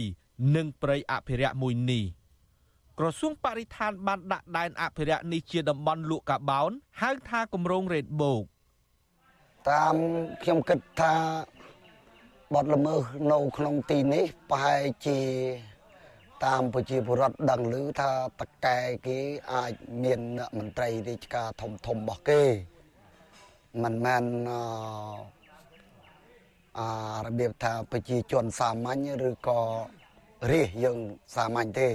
[0.56, 2.04] និងព្រៃអភិរក្សមួយនេះ
[2.98, 6.70] ក្រសួងបរិស្ថានបានដាក់ដែនអភិរក្សនេះជាតំបន់លក់កាបោន
[7.02, 8.44] ហៅថាគម្រោងរ៉េតបូក
[9.70, 9.96] តាម
[10.42, 11.12] ខ្ញុំគិតថា
[12.54, 15.18] បទល្មើសនៅក្នុងទីនេះប្រហែលជា
[16.44, 19.18] តាមប្រជាពលរដ្ឋដឹងឮថាតកែគេ
[19.52, 20.20] អាចមាន
[20.58, 22.42] មន្ត្រីរាជការធំធំរបស់គេ
[23.82, 24.24] មិនមែន
[26.78, 26.88] អា
[27.26, 29.60] របៀបថាប្រជាជនសាមញ្ញឬក៏
[30.50, 30.98] រាជយើង
[31.36, 31.88] សាមញ្ញទេ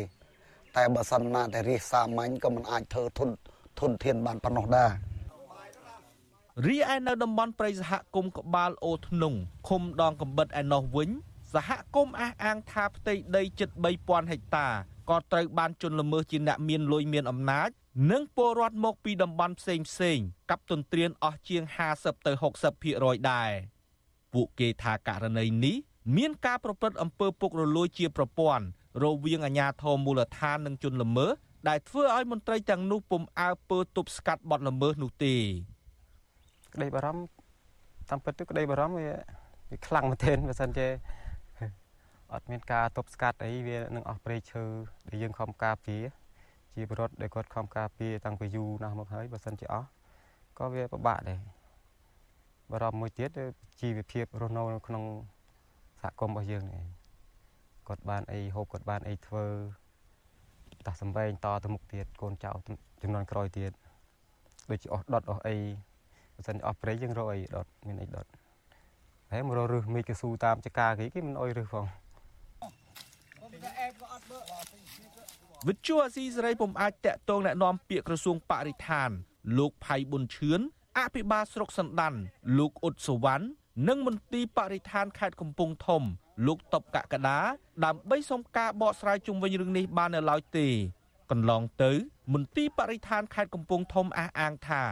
[0.75, 3.29] តែបើសិនណាតែរាជសាមញ្ញក៏មិនអាចធ្វើធន
[3.79, 4.91] ធនធានបានប៉ុណ្ណោះដែរ
[6.65, 9.33] រីឯនៅតំបន់ព្រៃសហគមន៍ក្បាលអូធ្នង
[9.67, 11.09] ឃុំដងកំបិតឯណោះវិញ
[11.53, 14.67] សហគមន៍អះអាងថាផ្ទៃដីជិត3000ហិកតា
[15.09, 17.69] ក៏ត្រូវបានជន់ល្មើសជាអ្នកមានលុយមានអំណាច
[18.11, 20.17] និងពលរដ្ឋមកពីតំបន់ផ្សេងផ្សេង
[20.49, 21.63] កັບទន្ទ្រានអស់ជាង
[21.95, 22.31] 50ទៅ
[22.81, 23.51] 60%ដែរ
[24.33, 25.75] ពួកគេថាករណីនេះ
[26.17, 28.65] មានការប្រព្រឹត្តអំពើពុករលួយជាប្រព័ន្ធ
[29.03, 31.31] រវាងអាជ្ញាធរមូលដ្ឋាននិងជនល្មើស
[31.67, 35.35] ដែលធ្វើឲ្យមន្ត្រីទាំងនោះពុំអើពើទប់ស្កាត់បទល្មើសនោះទេ
[36.73, 37.23] ក្តីបារម្ភ
[38.09, 39.07] តាមពិតទៅក្តីបារម្ភវា
[39.71, 40.87] វាខ្លាំងមែនទែនបើសិនជា
[42.33, 44.63] អត់មានការទប់ស្កាត់អីវានឹងអស់ព្រៃឈើ
[45.07, 46.03] ដែលយើងខំការពារ
[46.75, 49.87] ជាបរិវត្តដែលគាត់ខំការពារតាំងពីយូរណាស់មកហើយបើសិនជាអស់
[50.57, 51.39] ក៏វាពិបាកដែរ
[52.71, 53.29] បារម្ភមួយទៀត
[53.81, 55.03] ជីវភាពរស់នៅក្នុង
[56.01, 56.83] សហគមន៍របស់យើងនេះ
[57.87, 59.45] គាត់បានអីហូបគាត់បានអីធ្វើ
[60.87, 62.51] តាសំបែងតទៅមុខទៀតកូនចៅ
[63.01, 63.71] ចំនួនក្រោយទៀត
[64.69, 65.57] ដូចជាអស់ដុតអស់អី
[66.41, 68.25] បើសិនអស់ព្រៃយើងរកអីដុតមានអីដុត
[69.31, 71.85] ហើយមករករើសមេឃកស៊ូតាមចកាគេគេមិនអុយរើសផង
[75.67, 79.09] វិទ្យុអាស៊ីសេរីពុំអាចតាក់ទងណែនាំពាក្យក្រសួងបរិស្ថាន
[79.57, 80.59] លោកផៃប៊ុនឈឿន
[80.99, 82.13] អភិបាលស្រុកសណ្ដាន
[82.57, 83.45] លោកអ៊ុតសវណ្ណ
[83.87, 86.03] និងមន្ទីរបរិស្ថានខេត្តកំពង់ធំ
[86.47, 87.39] លោកតបកកដា
[87.85, 90.67] ដើម្បីសុំការបកស្រាយជុំវិញរឿងនេះបាននៅឡើយទេ
[91.31, 91.91] កន្លងទៅ
[92.33, 94.83] មន្ទីរបរិស្ថានខេត្តកំពង់ធំអះអាងថា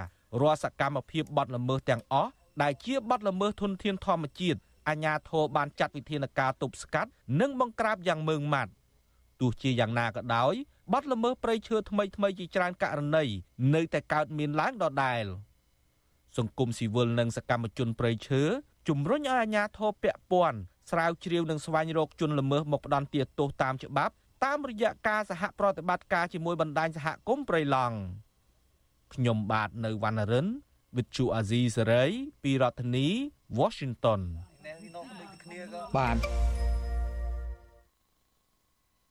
[0.42, 7.10] រាល់សកម្មភាពបទល្មើសទាំងអស់ដែលជាបទល្មើសធនធានធម្មជាតិអាជ្ញាធរបានចាត់វិធានការទប់ស្កាត់
[7.42, 8.72] និងបង្ក្រាបយ៉ាងម៉ឺងម៉ាត់
[9.40, 10.54] ទោះជាយ៉ាងណាក៏ដោយ
[10.94, 13.26] បទល្មើសព្រៃឈើថ្មីថ្មីជាច្រើនករណី
[13.76, 15.26] នៅតែកើតមានឡើងដដែល
[16.38, 18.42] សង្គមស៊ីវិលនិងសកម្មជនព្រៃឈើ
[18.88, 20.60] ជំរុញឲ្យអាជ្ញាធរពាក់ព័ន្ធ
[20.92, 24.14] ស្រាវជ្រាវនិងស្វែងរកជនល្មើសមកផ្ដន្ទាទោសតាមច្បាប់
[24.46, 27.98] តាមរយៈការសហប្រតិបត្តិការជាមួយបណ្ដាញសហគមន៍ព្រៃឡង់
[29.14, 30.48] ខ្ញុំបាទនៅវណ្ណរិន
[30.96, 32.12] with Chu Azizi Saray
[32.44, 33.08] ពីរដ្ឋធានី
[33.60, 34.22] Washington
[35.98, 36.18] បាទ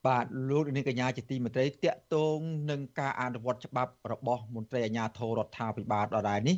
[0.06, 2.38] បាទលោកនាងកញ្ញាជាទីមេត្រីតកតង
[2.70, 6.56] នឹងការអនុវត្តច្បាប់របស់មន្ត្រីអាជ្ញាធររដ្ឋាភិបាលដដែលនេះ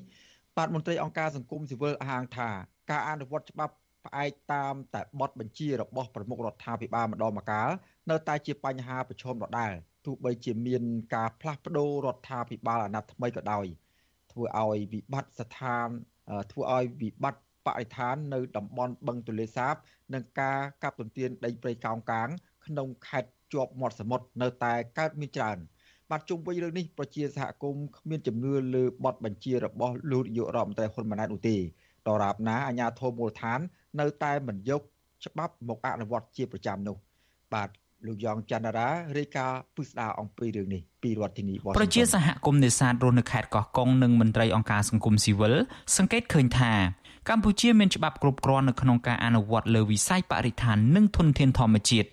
[0.56, 2.48] បាទមន្ត្រីអង្គការសង្គមស៊ីវិលហាងថា
[2.90, 3.74] ការអនុវត្តច្បាប់
[4.06, 7.70] ផ្អែកតាមតែបទបញ្ជារបស់ប្រមុខរដ្ឋាភិបាលម្ដងម្កាល
[8.10, 9.72] នៅតែជាបញ្ហាប្រឈមដដែល
[10.04, 10.82] ទោះបីជាមាន
[11.14, 13.66] ការផ្លាស់ប្ដូររដ្ឋាភិបាលអាណត្តិថ្មីក៏ដោយ
[14.32, 15.88] ធ្វើឲ្យវិបត្តិស្ថាន
[16.52, 19.74] ធ្វើឲ្យវិបត្តិបរិស្ថាននៅតំបន់បឹងទលេសាប
[20.14, 22.28] និងការកាប់ទន្ទ្រានដីព្រៃកោងកាង
[22.66, 25.58] ក្នុងខេត្តជាប់មាត់សមុទ្រនៅតែកើតមានច្រើន
[26.10, 31.60] បាទជុំវិញរឿងនេះប្រជាសហគមន៍គ្មានជំនឿលើបទបញ្ជារបស់លោកនាយករដ្ឋមន្ត្រីហ៊ុនម៉ាណែតនោះទេដ
[32.08, 33.60] ដរាបណាអាជ្ញាធរមូលដ្ឋាន
[34.00, 34.82] នៅតែមិនយក
[35.24, 36.96] ច្បាប់មកអនុវត្តជាប្រចាំនោះ
[37.54, 37.70] បាទ
[38.06, 38.88] លោកយ៉ងច័ន្ទរា
[39.18, 45.54] រាយការណ៍ពិស្ដារអំពីរឿងនេះពីរដ្ឋធានីវ៉ាស៊ីនតោនប្រជាសហគមន៍នេសាទរស់នៅខេត្តកោះកុងនិងមន្ត្រីអង្គការសង្គមស៊ីវិល
[45.96, 46.72] សង្កេតឃើញថា
[47.28, 52.08] កម្ពុជាមានច្បាប់គ្រប់គ្រាន់នៅក្នុងការអនុវត្តលើវិស័យបរិស្ថាននិងធនធានធម្មជាតិ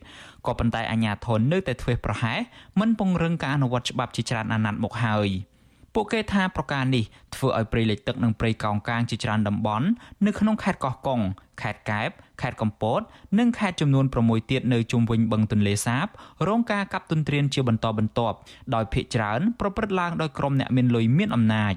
[0.45, 2.37] ក៏ប៉ុន្តែអាជ្ញាធរនៅតែធ្វេសប្រហែស
[2.79, 5.27] មិនពង្រឹងការអនុវត្តច្បាប់ជាច្រើនអាណត្តិមកហើយ
[5.93, 7.03] ពួកគេថាប្រការនេះ
[7.35, 9.87] ធ្វើឲ្យព្រៃលិចទឹកនិងព្រៃកោងកាងជាច្រើនតំបន់
[10.25, 11.21] នៅក្នុងខេត្តកោះកុង
[11.61, 12.09] ខេត្តកែប
[12.41, 13.01] ខេត្តកំពត
[13.39, 16.07] និងខេត្តចំនួន6ទៀតនៅជុំវិញបឹងទន្លេសាប
[16.47, 18.37] រងការកាប់ទន្ទ្រានជាបន្តបន្ទាប់
[18.73, 21.73] ដោយភ ieck ច្រើនប្រព្រឹត្តឡើងដោយក្រុមអ្នកមានលុយមានអំណាច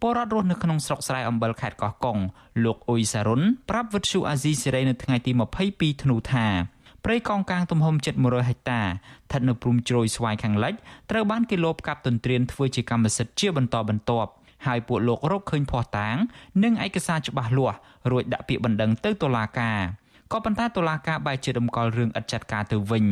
[0.00, 2.18] ពលរដ្ឋរស់នៅក្នុងស្រុកស្រែអំបិលខេត្តកោះកុង
[2.64, 5.32] លោកអ៊ុយសារុនប្រាប់វិទ្យុអាស៊ីសេរីនៅថ្ងៃទី
[5.68, 6.46] 22ធ្នូថា
[7.04, 10.74] ព្រៃកោងកាងទំហំជិត100ហិកតាស្ថិតនៅព្រំជ្រោយស្វាយខាងលិច
[11.10, 14.30] ត្រូវបានគេលបកាប់ទន្ទ្រានធ្វើជាកម្មសិទ្ធិជាបន្តបន្ទាប់
[14.66, 16.16] ហើយពួកលោករកឃើញភស្តុតាង
[16.62, 17.78] និងឯកសារច្បាស់លាស់
[18.10, 19.78] រួចដាក់ពាក្យបណ្ដឹងទៅតុលាការ
[20.32, 23.06] ក៏ប៉ុន្តែតុលាការបែរជារំកិលរឿងឥតចាត់ការទៅវិញ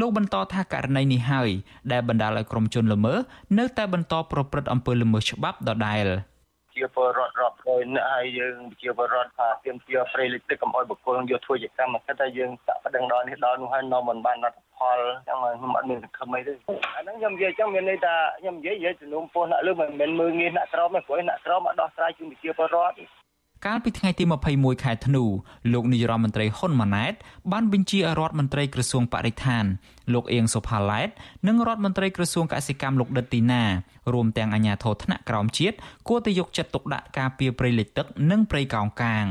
[0.00, 1.50] លោកបន្តថាករណីនេះហើយ
[1.92, 3.18] ដែលបណ្ដាលឲ្យក្រុមជនល្មើស
[3.58, 6.06] នៅតែបន្តប្រព្រឹត្តអំពើល្មើសច្បាប់ដដែល។
[6.76, 14.98] ជាពលរដ្ឋរាប់រយនាក់ហើយយើងជាពលរដ្ឋថាទៀមទាព្រៃលិចទឹកកុំអោយបុគ្គលយកធ្វើជាកម្មសិទ្ធិតែយើងដាក់ប្តឹងដល់នេះដល់នោះហើយនៅមិនបានលទ្ធផល
[15.28, 16.52] ចឹងខ្ញុំអត់មានសង្ឃឹមអីទេ
[16.96, 22.96] អាហ្នឹងខ្ញុំនិយាយចឹងមានន័យថាខ្ញុំនិយាយនិយាយជំនុំពោះអ្នកលើមិនមែនមើងងាយអ្នកក្រមទេព្រោះអ្នកក្រមអត់ដោះស្រាយជូនប្រជាពលរដ្ឋ
[23.66, 25.24] កាលពីថ្ងៃទី21ខែធ្នូ
[25.72, 27.14] លោកនាយរដ្ឋមន្ត្រីហ៊ុនម៉ាណែត
[27.52, 29.64] បានបញ្ជាឲ្យរដ្ឋមន្ត្រីក្រសួងបរិស្ថាន
[30.12, 31.08] លោកអៀងសុផាឡែត
[31.48, 33.62] និងរដ្ឋមន្ត្រីក្រសួងកសិកម្មលោកដិតទីណា
[34.12, 35.76] រួមទាំងអាជ្ញាធរថ្នាក់ក្រោមជាតិ
[36.08, 39.26] គួរតែយកចិត្តទុកដាក់ការពារព្រៃលិចទឹកនិងព្រៃកោងកាង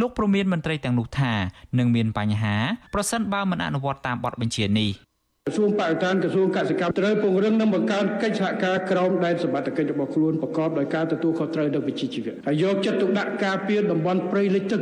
[0.00, 1.32] លោកប្រមានមន្ត្រីទាំងនោះថា
[1.78, 2.56] នឹងមានបញ្ហា
[2.94, 5.09] ប្រសិនបើមិនអនុវត្តតាមបទបញ្ជានេះ
[5.46, 14.80] ក្រសួងបរិស្ថានក្រសួងកសិកម្មត្រូវពង្រឹងនិងបង្កើនកិច្ចសហការក្រោមដែនសមត្ថកិច្ចរបស់ខ្លួនប្រកបដោយការទទួលខុសត្រូវនិងវិជ្ជាជីវៈហើយយកចិត្តទុកដាក់ការពារតំបន់ព្រៃលិចទឹក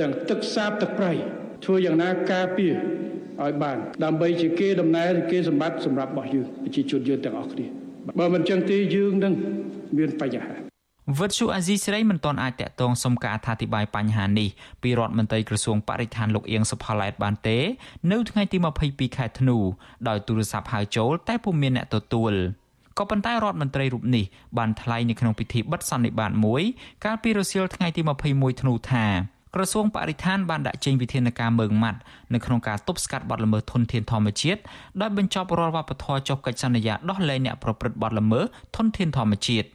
[0.00, 1.12] ទាំងទឹកសាបទឹកប្រៃ
[1.64, 2.72] ធ្វើយ៉ាងណាការពារ
[3.42, 7.66] ឲ្យបានដើម្បីជាគេដំណើរគេសម្បត្តិសម្រាប់របស់យើងប្រជាជនយើងទាំងអស់គ្នា
[8.18, 9.34] បើមិនចឹងទេយើងនឹង
[9.98, 10.73] មានបញ្ហា
[11.18, 14.48] វិទ្យុអាស៊ីសេរីមិនទាន់អាចតាក់ទងសុំការអធិប្បាយបញ្ហានេះ
[14.82, 17.58] ពីរដ្ឋមន្ត្រីក្រសួងបរិស្ថានលោកអៀងសុផាឡែតបានទេ
[18.12, 19.56] នៅថ្ងៃទី22ខែធ្នូ
[20.08, 22.32] ដោយទូរស័ព្ទហៅចូលតែពុំមានអ្នកទទួល
[22.98, 24.24] ក៏ប៉ុន្តែរដ្ឋមន្ត្រីរូបនេះ
[24.58, 26.62] បានថ្លែងនៅក្នុងពិធីបិទសន្និបាតមួយ
[27.04, 28.02] កាលពីរសៀលថ្ងៃទី
[28.32, 29.06] 21ធ្នូថា
[29.54, 32.00] ក្រសួងបរិស្ថានបានដាក់ចេញវិធានការមើងម៉ាត់
[32.34, 34.60] នៅក្នុងការទប់ស្កាត់បទល្មើសធនធានធម្មជាតិ
[35.00, 38.44] ដោយបញ្ចប់រាល់វប្បធម៌ចុះកិច្ចសន្យាដោះលែងអ្នកប្រព្រឹត្តបទល្មើស
[38.76, 39.68] ធនធានធម្មជាតិ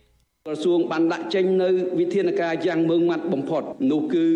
[0.50, 1.70] ក្រសួងបានដាក់ចេញនៅ
[2.00, 4.28] វិធានការយ៉ាងម៉ឺងម៉ាត់បំផុតនោះគឺ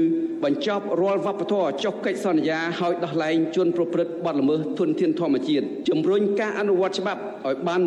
[0.43, 7.79] បញ្ចប់រាល់វប្បធម៌ចុះកិច្ចសន្យាឲ្យដោះលែងជនប្រព្រឹត្តបទល្មើសធនធានធម្មជាតិជំរុញការអនុវត្តច្បាប់ឲ្យបាន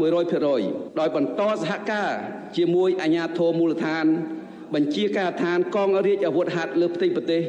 [0.47, 2.11] 100%ដោយបន្តសហការ
[2.57, 4.07] ជាមួយអាជ្ញាធរមូលដ្ឋាន
[4.75, 7.43] បញ្ជាការដ្ឋានកងរាជអាវុធហត្ថលើផ្ទៃប្រទេស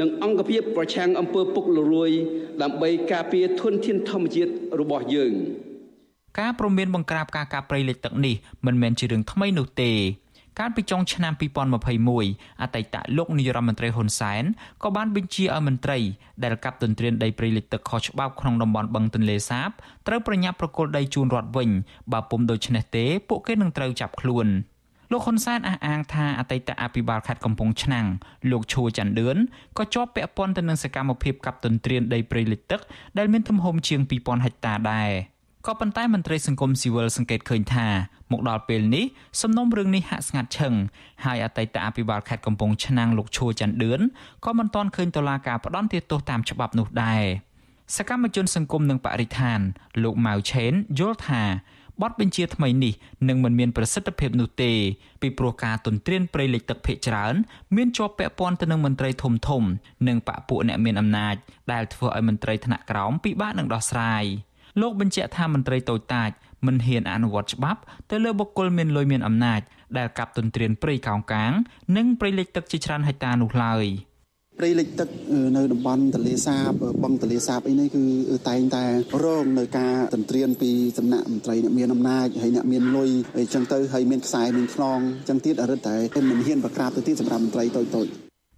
[0.00, 2.10] និងអង្គភាពប្រឆាំងអំពើពុករលួយ
[2.62, 4.50] ដើម្បីការពារធនធានធម្មជាតិ
[4.80, 5.34] របស់យើង
[6.38, 8.34] ការព្រមានបង្ក្រាបការកាប់ព្រៃលិចទឹកនេះ
[8.66, 9.92] មិនមែនជារឿងថ្មីនោះទេ
[10.58, 11.32] កាលពីចុងឆ្នាំ
[11.96, 14.44] 2021អតីតលោកនាយរដ្ឋមន្ត្រីហ៊ុនសែន
[14.82, 15.98] ក៏បានបញ្ជាឲ្យមន្ត្រី
[16.42, 19.70] ដែលកាប់ទន្ទ្រានដីព្រៃលិចទឹកខុសច្បាប់ក្នុងតំបន់បឹងទន្លេសាប
[20.06, 21.70] ត្រូវប្រញាប់ប្រគល់ដីជូនរដ្ឋវិញ
[22.12, 24.46] បើពុំដូច្នេះទេពួកគេនឹងត្រូវចាប់ខ្លួន។
[25.12, 28.06] លោកហ៊ុនសែនអះអាងថាអតីតអភិបាលខេត្តកំពង់ឆ្នាំង
[28.50, 29.36] លោកឈួរច័ន្ទឌឿន
[29.78, 32.80] ក៏ជាប់ពាក់ព័ន្ធទៅនឹងសកម្មភាពកាប់ទន្ទ្រានដីព្រៃលិចទឹក
[33.18, 35.10] ដែលមានទំហំជាង2000ហិកតាដែរ
[35.66, 37.88] ក៏ប៉ុន្តែមន្ត្រីសង្គមស៊ីវិលសង្កេតឃើញថា
[38.32, 39.04] មកដល់ពេលនេះ
[39.42, 40.74] សំណុំរឿងនេះហាក់ស្ងាត់ឈឹង
[41.24, 44.00] ហើយអតីតអភិបាលខេត្តកំពង់ឆ្នាំងលោកឈួរច័ន្ទឌឿន
[44.44, 47.24] ក៏មិនទាន់ឃើញតុលាការផ្ដន្ទាទោសតាមច្បាប់នោះដែរ
[47.96, 49.60] សកម្មជនសង្គមនិងបរិស្ថាន
[50.02, 51.42] លោកម៉ៅឆេនយល់ថា
[52.02, 52.94] បទបញ្ជាថ្មីនេះ
[53.28, 54.72] នឹងមិនមានប្រសិទ្ធភាពនោះទេ
[55.22, 57.34] ពីព្រោះការទន្ទ្រានព្រៃលិចទឹកភ ieck ច្រើន
[57.76, 59.62] មានជាប់ពាក់ព័ន្ធទៅនឹងមន្ត្រីធំធំ
[60.08, 61.34] និងបកពួកអ្នកមានអំណាច
[61.72, 64.24] ដែលធ្វើឲ្យមន្ត្រីថ្នាក់ក្រោមពិបាកនឹងដោះស្រាយ
[64.80, 66.30] លោកបញ្ជាក់ថាមន្ត្រីតូចតាច
[66.66, 69.60] មិនហ៊ានអនុវត្តច្បាប់ទៅលើបុគ្គលមានលុយមានអំណាច
[69.98, 71.52] ដែលកាប់ទន្ទ្រានព្រៃកោងកាង
[71.96, 73.86] និងព្រៃលិចទឹកជាច្រើនហិកតានោះឡើយ។
[74.58, 75.08] ព្រៃលិចទឹក
[75.56, 76.70] នៅតំបន់ទន្លេសាប
[77.02, 78.04] បឹងទន្លេសាបអីនេះគឺ
[78.48, 78.84] តែងតែ
[79.24, 85.96] រងនៅការទន្ទ្រានពីសំណាក់មន្ត្រីអ្នកមានអំណាចហើយអ្នកមានលុយអីចឹងទៅហើយមានខ្សែមានខ្នងចឹងទៀតអរិតតែ
[86.30, 88.06] មិនហ៊ានប្រក្រាបទៅទៀតសម្រាប់មន្ត្រីតូចតូច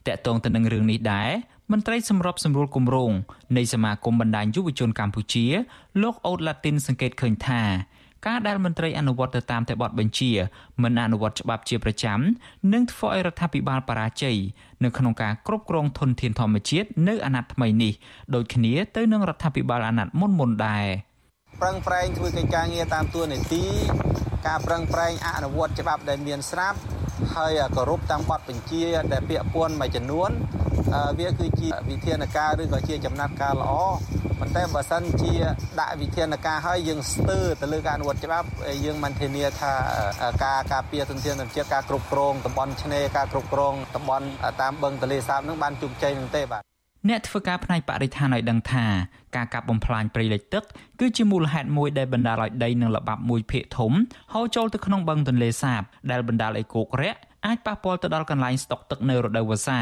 [0.08, 1.30] តកតងទៅនឹងរឿងនេះដែរ
[1.72, 3.12] មន្ត្រីសម្របសម្រួលគម្រោង
[3.56, 5.46] នៃសមាគមបណ្ដាញយុវជនកម្ពុជា
[6.02, 7.62] លោកអូតឡាទីនសង្កេតឃើញថា
[8.26, 10.30] ការដែលមន្ត្រីអនុវត្តទៅតាមតែបទបញ្ជា
[10.82, 12.18] មិនអនុវត្តច្បាប់ជាប្រចាំ
[12.72, 14.36] នឹងធ្វើឲ្យរដ្ឋាភិបាលបរាជ័យ
[14.84, 17.92] នៅក្នុងការគ្រប់គ្រងធនធានធម្មជាតិនៅអាណត្តិថ្មីនេះ
[18.34, 20.86] ដូចគ្នាទៅនឹងរដ្ឋាភិបាលអាណត្តិមុនមុនដែរ
[21.60, 23.64] ប្រឹងប្រែងធ្វើកិច្ចការងារតាមទួលនីតិ
[24.46, 26.78] ការប្រឹងប្រែងអនុវត្តច្បាប់ដែលមានស្រាប់
[27.34, 30.30] ហើយគោរពតាមបទបញ្ជាដែលពាក្យពន់មួយចំនួន
[31.18, 33.72] វាគឺជាវិធានការឬក៏ជាចំណាត់ការល្អ
[34.40, 35.32] ប៉ុន្តែបើសិនជា
[35.78, 38.48] ដាក់វិធានការឲ្យយើងស្ទើរទៅលើការអនុវត្តច្បាប់
[38.84, 39.72] យើងមិនធានាថា
[40.44, 44.26] ការការពារទុនធានធម្មជាតិការគ្រប់គ្រងតំបន់ឆ្នេរការគ្រប់គ្រងតំបន់
[44.60, 46.69] តាមបឹងទន្លេសាបនឹងបានជោគជ័យនឹងទេបាទ
[47.08, 48.86] អ្នកធ្វើការផ្នែកបរិស្ថានឲ្យដឹងថា
[49.36, 50.64] ការកាប់បំផ្លាញព្រៃលិចទឹក
[51.00, 53.92] គឺជាមូលហេតុមួយដែលបណ្ដាលឲ្យដីនិងល្បាប់មួយភាគធំ
[54.32, 59.80] ហូរចូលទៅក្នុងបឹងទន្លេសាប ដែលបណ្ដាលឲ្យគោករាក់អាចប៉ះពាល់ទៅដល់កន្លែងស្តុកទឹកនៅរដូវវស្សា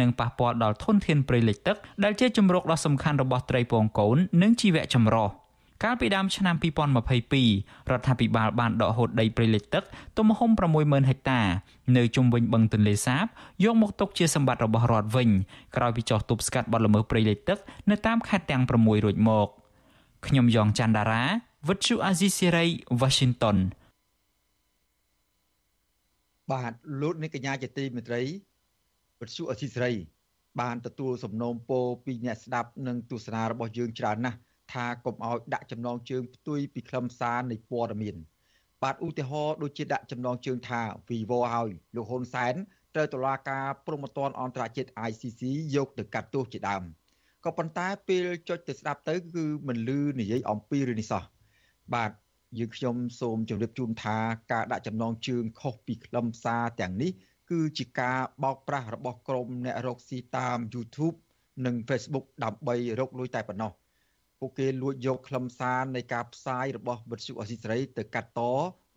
[0.00, 5.28] និងប៉ះពាល់ដល់ធនធានព្រៃលិចទឹកដែលជាជំរកដ៏សំខាន់របស់ត្រីពងកូននិងជីវៈចម្រុះ។
[5.84, 6.56] កាលពីដើមឆ្នាំ
[7.22, 9.84] 2022រដ្ឋាភិបាលបានដកហូតដីព្រៃលិចទឹក
[10.18, 10.50] ទំហំ
[10.80, 11.40] 60000ហិកតា
[11.96, 13.26] នៅជុំវិញបឹងទន្លេសាប
[13.64, 15.28] យកមកទុកជាសម្បត្តិរបស់រដ្ឋវិញ
[15.76, 17.58] ក្រោយពីចោះទប់ស្កាត់បទល្មើសព្រៃលិចទឹក
[17.90, 19.48] នៅតាមខេត្តទាំង6រួចមក
[20.26, 21.24] ខ្ញុំយ៉ងច័ន្ទដារា
[21.68, 22.66] វិទ្យុអាស៊ីសេរី
[23.00, 23.56] Washington
[26.52, 28.22] បាទលោកនាងកញ្ញាជាទីមេត្រី
[29.20, 29.92] វិទ្យុអាស៊ីសេរី
[30.60, 34.38] បានទទួលសំណូមពរពីអ្នកស្ដាប់និងទស្សនារបស់យើងច្រើនណាស់
[34.72, 38.16] ថាកុំឲ្យដាក់ចំណងជើងផ្ទុយពីខ្លឹមសារនៃព័ត៌មាន
[38.82, 42.54] បាទឧទាហរណ៍ដូចជាដាក់ចំណងជើងថា Vivo ឲ្យលោកហ៊ុនសែន
[42.94, 45.42] ត្រូវតុលាការព្រហ្មទណ្ឌអន្តរជាតិ ICC
[45.74, 46.82] យកទៅកាត់ទោសជាដើម
[47.44, 51.22] ក៏ប៉ុន្តែពេលចុចទៅស្ដាប់ទៅគឺមិនលឺនិយាយអំពីរឿងនេះសោះ
[51.94, 52.10] បាទ
[52.58, 54.16] យើងខ្ញុំសូមជម្រាបជូនថា
[54.52, 57.10] ការដាក់ចំណងជើងខុសពីខ្លឹមសារទាំងនេះ
[57.50, 61.16] គឺជាការបោកប្រាស់របស់ក្រុមអ្នករកស៊ីតាម YouTube
[61.66, 63.72] និង Facebook ដើម្បីរកលុយតែប៉ុណ្ណោះ
[64.40, 68.40] ពួកគេលួចយកខ្លឹមសារនៃការផ្សាយរបស់វិទ្យុអស៊ីសេរីទៅកាត់ត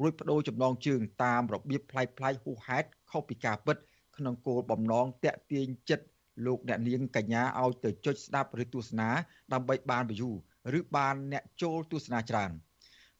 [0.02, 3.78] រួចបដូរចំណងជើងតាមរបៀបប្លែកប្លែកហួសហេតុខុសពីការពិត
[4.18, 6.06] ក្នុងគោលបំណងតាក់ទាញចិត្ត
[6.46, 9.10] លោកអ្នកនាងកញ្ញាឲ្យទៅចុចស្ដាប់ឬទស្សនា
[9.54, 10.32] ដើម្បីបាន view
[10.80, 12.52] ឬបានអ្នកចូលទស្សនាច្រើន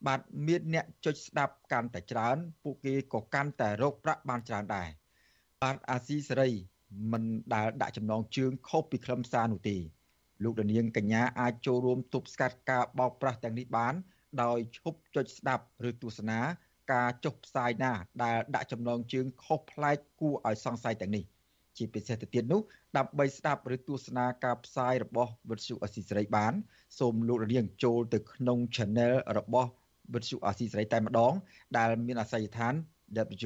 [0.08, 4.90] បាទមានអ្នកចុចស្ដាប់កាន់តែច្រើន ពួកគេក៏កាន់តែរកប្រាក់បានច្រើនដែរ
[5.62, 6.50] បាទអាស៊ីសេរី
[7.12, 9.78] មិនដែលដាក់ចំណងជើងខុសពីខ្លឹមសារនោះទេ
[10.44, 13.94] លោកនាងកញ្ញាអាចចូលរួមទប់ស្កាត់ការបោកប្រាស់ទាំងនេះបាន
[14.44, 16.40] ដោយឈប់ចុចស្ដាប់ឬទស្សនា
[16.94, 17.92] ការចុះផ្សាយណា
[18.24, 21.24] ដែលដាក់ចំណងជើងខុសប្លែកគួរឲ្យសង្ស័យទាំងនេះ
[21.78, 22.62] ជាពិសេសទៅទៀតនោះ
[22.98, 26.54] ដើម្បីស្ដាប់ឬទស្សនាការផ្សាយរបស់វិទ្យុអស៊ីសេរីបាន
[27.00, 29.70] សូមលោកនាងចូលទៅក្នុង Channel របស់
[30.14, 31.34] វិទ្យុអស៊ីសេរីតែម្ដង
[31.78, 32.74] ដែលមានអាសយដ្ឋាន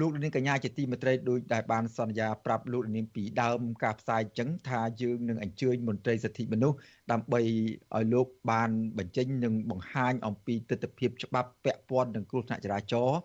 [0.00, 6.76] លោកនាងកញ្ញាជាទីមេត្រីដោយដែលបានសន្យាប្រាប់លោកនាងពីដើមការផ្សាយចឹងថាយើងនឹងអញ្ជើញមន្ត្រីសិទ្ធិមនុស្ស
[7.12, 13.20] ដើម្បីឲ្យលោកបានបញ្ចេញនិងបង្ហាញអំពីទស្សនវិជ្ជាច្បាប់ពាក់ព័ន្ធនឹងគ្រោះថ្នាក់ចរាចរណ៍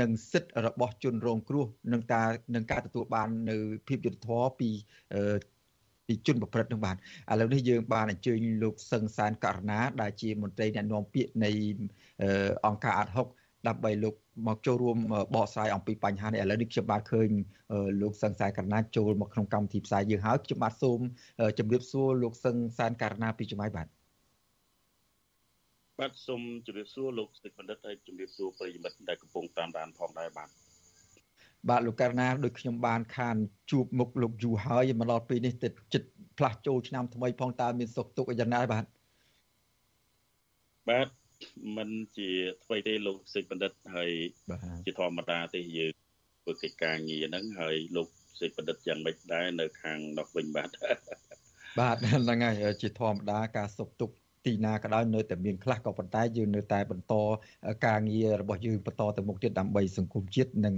[0.00, 3.56] និងសិទ្ធិរបស់ជនរងគ្រោះនឹងការនឹងការទទួលបាននៅ
[3.88, 4.70] ភាពយុត្តិធម៌ពី
[6.06, 6.96] ពីជនប្រព្រឹត្តនឹងបាន
[7.32, 11.50] ឥឡូវនេះយើងបានអញ្ជើញលោកសឹងសានករណាដែលជាមន្ត្រីអ្នកណែនាំពាក្យនៃ
[12.66, 13.26] អង្គការអាត់ហុក
[13.68, 14.14] ដើម្បីលោក
[14.48, 14.96] មកចូលរួម
[15.34, 17.28] បកស្រាយអំពីបញ្ហានេះឥឡូវនេះខ្ញុំបាទឃើញ
[18.02, 21.00] លោកសឹងសែនករណាចូលមកក្នុងកម្មវិធីផ្សាយយើងហើយខ្ញុំបាទសូម
[21.58, 23.86] ជម្រាបសួរលោកសឹងសែនករណាពីចម្ងាយបាទ
[26.00, 30.48] បាទសូមជម្រាបសួរលោកសេចបណ្ឌិតហើយជម្រាបសួរប្រិយមិត្តដែលកំពុងតាមដានផងដែរបាទ
[31.68, 33.36] បាទលោកករណាដូចខ្ញុំបានខាន
[33.70, 38.84] ជួបមុខលោកយូហើយមកដល់ពេលនេះទៅចិត្តផ្លាស់ចូលឆ្នាំថ្មីផងតើមានសុខទុក្ខយ៉ាងណាបាទ
[40.88, 41.06] បាទ
[41.76, 42.30] មិនជា
[42.64, 44.10] អ្វីទេលោកសេចបណ្ឌិតហើយ
[44.84, 45.92] ជាធម្មតាទេយើង
[46.42, 48.08] ធ្វើកិច្ចការងារហ្នឹងហើយលោក
[48.40, 50.70] សេចបណ្ឌិតយ៉ាងម៉េចដែរនៅខាងនោះវិញបាទ
[51.80, 57.14] បាទហ្នឹងហើយជាធម្មតាការសុខទុក្ខ ទីណាក៏ដោយនៅតែមានខ្លះក៏ប៉ុន្តែយើងនៅតែបន្ត
[57.86, 60.74] ការងាររបស់យើងបន្តទៅមុខទៀតដើម្បីសង្គមជាតិនិង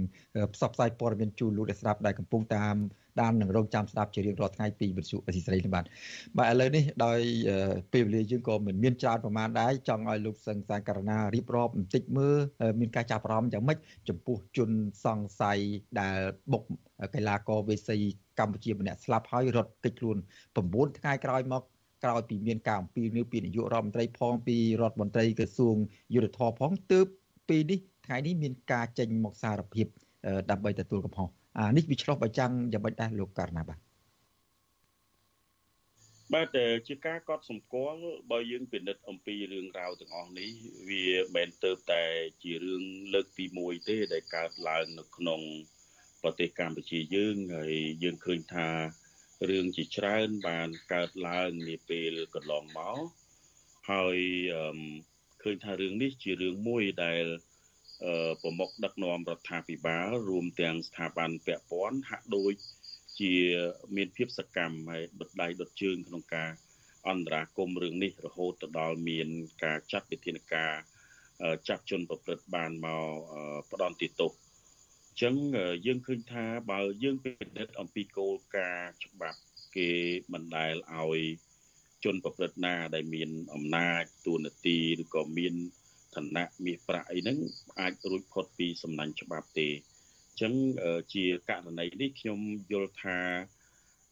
[0.53, 2.75] ផ្សព្វផ្សាយព័ត៌មានជូនលោកអ្នកស្ដាប់ដែលកំពុងតាម
[3.21, 5.85] ដាននឹងរងចាំស្ដាប់ជារៀងរាល់ថ្ងៃពីវិទ្យុអសីស្រីនេះបាទ
[6.37, 7.19] បាទឥឡូវនេះដោយ
[7.93, 12.37] ពេលវេលាយើងក៏មិនមានច្រើនប្រមាណដែរចង់ឲ្យលោកសឹងសាករណារៀបរាប់បន្តិចមើល
[12.79, 13.77] មានការចាប់អារម្មណ៍យ៉ាងម៉េច
[14.09, 14.69] ចំពោះជន
[15.05, 15.59] សង្ស័យ
[15.99, 16.17] ដែល
[16.51, 16.63] បុក
[17.15, 17.97] កីឡាករវេសី
[18.39, 20.17] កម្ពុជាម្នាក់ស្លាប់ហើយរត់គេចខ្លួន
[20.57, 21.63] 9ថ្ងៃក្រោយមក
[22.03, 25.75] ក្រោយពីមានការអំពាវនាវពីនាយករដ្ឋមន្ត្រីផងពីរដ្ឋមន្ត្រីក្រសួង
[26.13, 27.05] យុទ្ធភ័ពផងទើប
[27.49, 29.87] ពេលនេះថ្ងៃនេះមានការចេញមកសារភាព
[30.51, 31.29] ដើម្បីទទួលកំហុស
[31.59, 33.79] អានេះវាឆ្លោះបញ្ចាំងយ៉ាងម៉េចដែរលោកករណាបាទ
[36.33, 38.01] បាទជាការកត់សម្គាល់
[38.31, 40.49] បើយើងពិនិត្យអំពីរឿងរ៉ាវទាំងអស់នេះ
[40.89, 42.03] វាមិនទៅតែ
[42.43, 42.83] ជារឿង
[43.13, 45.41] លើកទី1ទេដែលកើតឡើងនៅក្នុង
[46.23, 47.73] ប្រទេសកម្ពុជាយើងហើយ
[48.03, 48.67] យើងឃើញថា
[49.49, 52.97] រឿងជាច្រើនបានកើតឡើងនាពេលកន្លងមក
[53.91, 54.17] ហើយ
[55.43, 57.23] ឃើញថារឿងនេះជារឿងមួយដែល
[58.41, 62.53] ប្រមុខដឹកនាំរដ្ឋាភិបាលរួមទាំងស្ថាប័នពាក់ព័ន្ធហាក់ដូច
[63.19, 63.35] ជា
[63.95, 66.51] មានភាពសកម្មហើយដុតដៃដុតជើងក្នុងការ
[67.09, 69.27] អន្តរាគមរឿងនេះរហូតទៅដល់មាន
[69.63, 70.73] ការចាត់វិធានការ
[71.67, 73.09] ចាប់ជនប្រព្រឹត្តបានមក
[73.71, 75.35] ផ្ដន់ទោសអញ្ចឹង
[75.85, 79.39] យើងឃើញថាបើយើងពិនិត្យអំពីគោលការណ៍ច្បាប់
[79.75, 79.91] គេ
[80.33, 81.19] មិនដែលឲ្យ
[82.03, 85.53] ជនប្រព្រឹត្តណាដែលមានអំណាចទួនាទីឬក៏មាន
[86.15, 87.37] ឋានៈមាសប្រាក់អីហ្នឹង
[87.79, 90.53] អាចរួចផុតពីសំណាញ់ច្បាប់ទេអញ្ចឹង
[91.13, 92.39] ជាករណីនេះខ្ញុំ
[92.71, 93.19] យល់ថា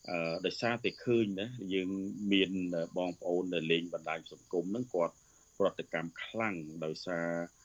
[0.10, 1.90] អឺដោយសារតែឃើញណាយើង
[2.32, 2.52] មាន
[2.98, 5.16] បងប្អូនដែលលេងបណ្ដាញសង្គមហ្នឹងគាត់
[5.58, 7.61] ប្រតិកម្មខ្លាំងដោយសារអឺ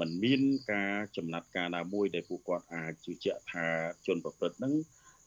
[0.00, 0.42] มันមាន
[0.72, 3.66] ការចំណាត់ការណាមួយដែលពួកគាត់អាចជឿជាក់ថា
[4.06, 4.74] ជនប្រព្រឹត្តហ្នឹង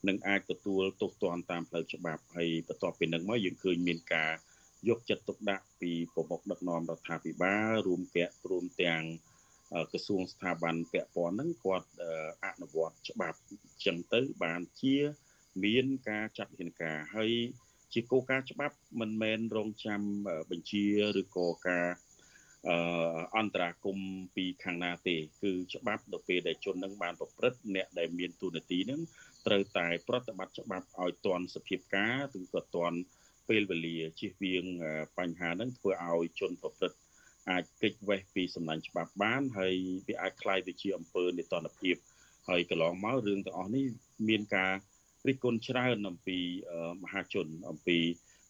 [0.08, 4.32] នឹងអាចទទួលទោសទណ្ឌតាមផ្លូវច្បាប់ហើយបន្ទាប់ពីនឹងមកយើងឃើញមានការ
[4.88, 9.02] យកចិត្តទុកដាក់ពីប្រមុខដឹកនាំរដ្ឋាភិបាលរួមទាំងរួមទាំង
[9.90, 11.88] ក្រសួងស្ថាប័នពាក់ព័ន្ធហ្នឹងគាត់
[12.44, 13.38] អនុវត្តច្បាប់
[13.84, 14.96] ចឹងទៅបានជា
[15.64, 17.32] មានការចាត់វិធានការហើយ
[17.92, 20.00] ជាគោលការណ៍ច្បាប់មិនមែនរងចាំ
[20.50, 20.84] បញ្ជា
[21.20, 21.86] ឬក៏ការ
[23.37, 23.97] អន្តរាគម
[24.35, 29.01] ពីខាងណាទេ គឺច្បាប់ដល់ពេលដែលជននឹងបានប្រព្រឹត្តអ្នកដែលមានទូនាទីនឹង
[29.47, 32.97] ត្រូវតែប្រតិបត្តិច្បាប់ឲ្យទាន់សភាពការឬក៏ទាន់
[33.49, 34.65] ពេលវេលាជៀសវាង
[35.17, 36.97] បញ្ហាហ្នឹងធ្វើឲ្យជនប្រព្រឹត្ត
[37.49, 39.75] អាចគេចវេះពីសំណាញ់ច្បាប់បានហើយ
[40.07, 41.95] វាអាចคล้ายទៅជាអំពើនេតនភាព
[42.49, 43.85] ហើយកន្លងមករឿងទាំងអស់នេះ
[44.29, 44.73] មានការ
[45.27, 46.37] រិះគន់ច្រើនអំពី
[47.03, 47.97] មហាជនអំពី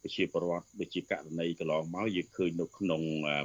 [0.02, 3.38] ប្រជាពលរដ្ឋដូចជាករណីកន្លងមកយើងឃើញនៅក្នុងអឺ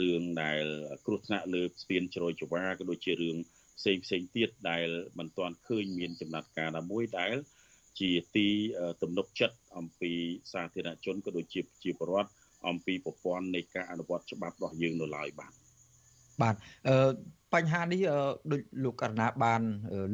[0.00, 0.64] រឿងដែល
[1.06, 3.36] គ្រោះថ្នាក់លើស្ពានជ្រោយចង្វាក៏ដូចជារឿង
[3.78, 4.88] ផ្សេងផ្សេងទៀតដែល
[5.18, 7.34] មិនទាន់ឃើញមានចំណាត់ការណាមួយដែល
[8.00, 8.48] ជាទី
[9.02, 10.12] ទំនុកចិត្តអំពី
[10.52, 12.30] សាធារណជនក៏ដូចជាប្រជាពលរដ្ឋ
[12.68, 15.52] អំពីប្រព័ន្ធនៃការអនុវត្តច្បាប់របស់យើងនៅឡើយបាទ
[16.42, 16.54] បាទ
[16.88, 17.10] អឺ
[17.54, 18.00] បញ្ហានេះ
[18.52, 19.62] ដូចលោកករណាបាន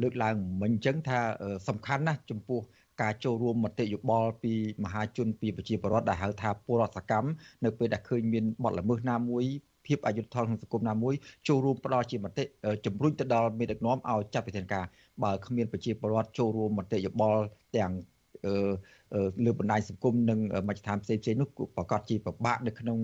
[0.01, 1.19] លើកឡើងមិញអញ្ចឹងថា
[1.67, 2.61] សំខាន់ណាស់ចំពោះ
[3.01, 7.29] ការចូលរួមមតិយោបល់ពីមហាជនពីប្រជាពលរដ្ឋដែលហៅថាពលរដ្ឋសកម្ម
[7.65, 9.43] នៅពេលដែលឃើញមានបទល្មើសណាមួយ
[9.85, 11.13] ភាពអយុត្តិធម៌ក្នុងសង្គមណាមួយ
[11.47, 12.43] ចូលរួមផ្ដល់ជាមតិ
[12.85, 14.85] ជំរុញទៅដល់មេដឹកនាំឲ្យចាត់វិធានការ
[15.23, 17.41] បើគ្មានប្រជាពលរដ្ឋចូលរួមមតិយោបល់
[17.77, 17.91] ទាំង
[19.45, 22.97] លើបណ្ដាញសង្គមនិងមជ្ឈដ្ឋានផ្សេងផ្សេងនោះប្រកាសជាពិបាកនៅក្នុង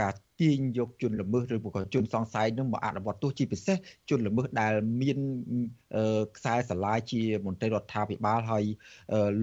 [0.00, 3.76] ការ ទាញយកជនល្មើសឬក៏ជនសង្ស័យនឹងមកអនុវត្តទោសជាពិសេស
[4.10, 4.72] ជនល្មើសដែល
[5.02, 5.18] មាន
[6.36, 8.64] ខ្សែស្រឡាយជាមន្ត្រីរដ្ឋាភិបាលហើយ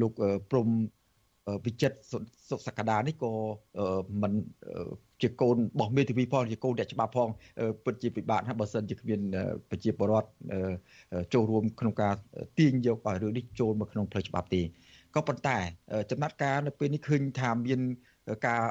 [0.02, 0.14] លោក
[0.52, 0.68] ព្រំ
[1.66, 1.98] វិចិត្រ
[2.50, 3.32] សុខសក្តានេះក៏
[4.22, 4.34] មិន
[5.22, 7.30] ជាកូនរបស់មេធាវីផងជាកូនអ្នកច្បាប់ផង
[7.84, 9.22] ពិតជាពិបាកណាស់បើសិនជាគ្មាន
[9.70, 10.30] ប្រជាពលរដ្ឋ
[11.34, 12.14] ចូលរួមក្នុងការ
[12.60, 14.62] ទាញយកឲ្យរឿងនេះចូលមកក្នុងផ្លូវច្បាប់ទេ
[15.16, 15.58] ក៏ប៉ុន្តែ
[16.12, 17.80] ចំណាត់ការនៅពេលនេះឃើញថាមាន
[18.48, 18.62] ការ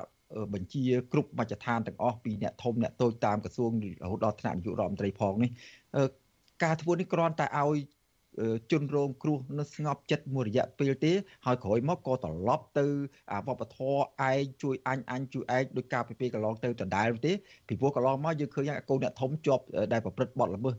[0.55, 3.71] បញ្ជាគ្រប់មជ្ឈដ្ឋានទាំងអស់ពីអ្នកធំអ្នកតូចតាមក្រសួង
[4.03, 5.51] រហូតដល់ថ្នាក់នាយករដ្ឋមន្ត្រីផងនេះ
[6.65, 7.79] ការធ្វើនេះគ្រាន់តែឲ្យ
[8.73, 11.13] ជនរងគ្រោះនៅស្ងប់ចិត្តមួយរយៈពេលទេ
[11.47, 12.87] ហើយក្រោយមកក៏ត្រឡប់ទៅ
[13.33, 13.99] អាវប្បធម៌
[14.31, 17.33] ឯងជួយអញអញជួយឯងដោយការពីពេលកន្លងទៅដដែលទេ
[17.69, 20.75] ពីព្រោះកន្លងមកយើងឃើញកូនអ្នកធំជាប់ដែលប្រព្រឹត្តបទល្មើស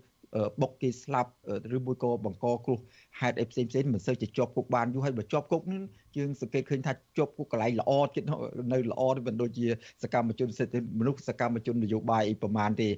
[0.61, 1.31] បុកគេស្លាប់
[1.75, 2.79] ឬមួយក៏បង្កគ្រោះ
[3.19, 5.81] ហេតុអីផ្សេងផ្សេងមិនសូវជាជាប់គុកបានយូរហើយបើជាប់គុកនេះ
[6.17, 8.27] យើងសង្កេតឃើញថាជាប់គុកកន្លែងល្អចិត្ត
[8.73, 9.67] នៅល្អមិនដូចជា
[10.03, 12.89] សកម្មជនសិទ្ធិមនុស្សសកម្មជននយោបាយអីប្រមាណទេ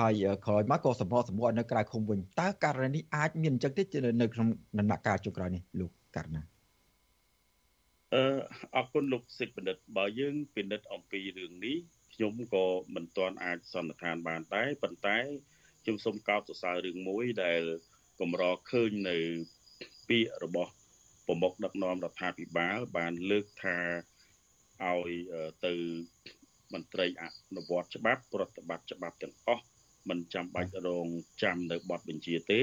[0.00, 0.14] ហើយ
[0.46, 3.82] ក្រោយមកក៏សម្បកសម្បកនៅក្រៅឃុំវិញតើករណីនេះអាចមានអញ្ចឹងទេ
[4.20, 6.42] នៅក្នុងដំណាក់កាលចុងក្រោយនេះលោកករណា
[8.14, 8.24] អឺ
[8.76, 11.76] អរគុណលោកសិទ្ធបណ្ឌិតបើយើងពិនិត្យអំពីរឿងនេះ
[12.14, 12.64] ខ្ញុំក៏
[12.94, 15.18] មិនទាន់អាចសន្និដ្ឋានបានដែរប៉ុន្តែ
[15.82, 17.62] ខ្ញុំសូមកោតសរសើររឿងមួយដែល
[18.20, 19.18] កម្រឃើញនៅ
[20.08, 20.72] ពាក្យរបស់
[21.26, 23.78] ប្រមុខដឹកនាំរដ្ឋាភិបាលបានលើកថា
[24.82, 25.12] ឲ្យ
[25.66, 25.74] ទៅ
[26.72, 27.24] មន្ត្រីអ
[27.56, 29.64] នុវត្តច្បាប់ប្រតិបត្តិច្បាប់ទាំងអស់
[30.08, 31.08] មិនចាំបាច់រង
[31.42, 32.60] ចាំនៅបទបញ្ជាទេ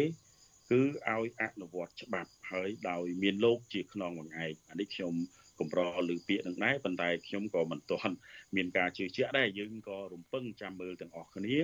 [0.71, 5.13] គឺឲ្យអនុវត្តច្បាប់ហើយដោយមានលោកជាខ្នងបង្អែកអានេះខ្ញុំ
[5.59, 8.15] កម្រលើពាក្យនឹងដែរប៉ុន្តែខ្ញុំក៏មិនទាន់
[8.55, 11.57] មានការជឿជាក់ដែរយើងក៏រំពឹងចាំមើលទាំងអស់គ្នា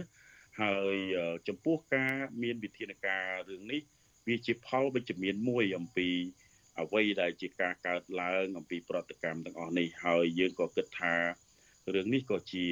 [0.62, 0.95] ហើយ
[1.47, 3.82] ចំពោះការមានវិធានការរឿងនេះ
[4.28, 6.10] វាជាផលវិជ្ជមានមួយអំពី
[6.82, 11.16] អ្វីដែលជាការកើតឡើងអំពីប្រតិកម្មទាំងអស់នេះហើយយើងក៏គិតថា
[11.93, 12.66] រឿងនេះក៏ជា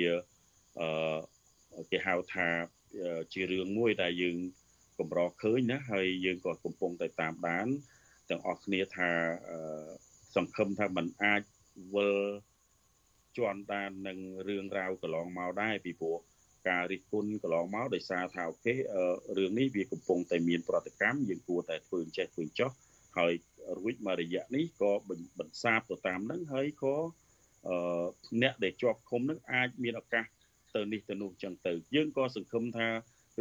[0.80, 2.48] អឺគេហៅថា
[3.34, 4.38] ជារឿងមួយដែលយើង
[5.00, 7.68] កម្រឃើញណាហើយយើងក៏កំពុងតែតាមដាន
[8.30, 9.12] ទាំងអស់គ្នាថា
[10.36, 11.42] សង្ឃឹមថាมันអាច
[11.96, 12.18] វិល
[13.38, 14.18] ជន់តាននឹង
[14.48, 16.20] រឿងរ៉ាវកន្លងមកដែរពីព្រោះ
[16.69, 18.75] ការរិះគន់កន្លងមកដោយសារថាអូខេ
[19.39, 22.71] រឿងនេះវាកំពុងតែមានប្រតិកម្មយើងគួរតែធ្វើចេះធ្វើចោះ
[23.19, 23.33] ហើយ
[23.79, 24.93] រួចមករយៈនេះក៏
[25.39, 26.97] បន្សាបទៅតាមហ្នឹងហើយក៏
[28.43, 30.25] អ្នកដែលជាប់ឃុំនឹងអាចមានឱកាស
[30.75, 32.89] ទៅនេះទៅនោះចឹងទៅយើងក៏សង្ឃឹមថា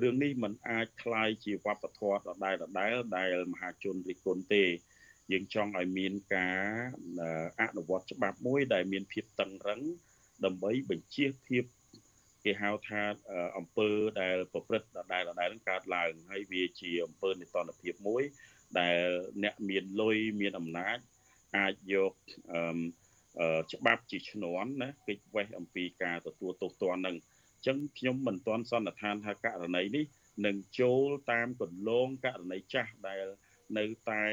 [0.03, 4.63] រឿងនេះมันអាចคล้ายជាវប្បធម៌ដដែលដដែលដែលមហាជនរិះគន់ទេ
[5.31, 6.61] យើងចង់ឲ្យមានការ
[7.61, 9.81] អនុវត្តច្បាប់មួយដែលមានភាពតឹងរឹង
[10.45, 11.63] ដើម្បីបញ្ជាភាព
[12.44, 13.02] គេហៅថា
[13.56, 13.90] អង្គើ
[14.20, 18.22] ដែលប្រព្រឹត្តដដែលដដែលនឹងកើតឡើងហើយវាជាអង្គើនិតនភាពមួយ
[18.80, 18.98] ដែល
[19.42, 20.98] អ្នកមានលុយមានអំណាច
[21.58, 22.12] អាចយក
[23.72, 30.04] ច្បាប់ជាឈ្នន់ណាគេចវេះអំពីការទទួលទោសទណ្ឌនឹងអញ្ចឹងខ្ញុំមិនទាន់សន្និដ្ឋានថាករណីនេះ
[30.46, 33.24] នឹងចូលតាមកន្លងករណីចាស់ដែល
[33.78, 34.24] នៅតែ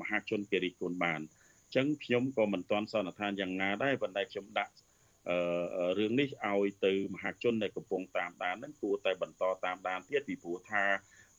[0.00, 4.83] មហាជនគេរិះគន់បានអញ្ចឹងខ្ញុំក៏មិនទាន់សន្និដ្ឋានយ៉ាងណាដែរប៉ុន្តែខ្ញុំដាក់អឺ
[5.98, 10.84] រឿងនេះឲ្យទៅមហាជនដែលកំពុងតាមដានហ្នឹងគួរតែបន្តតាមដានទៀតពីព្រោះថា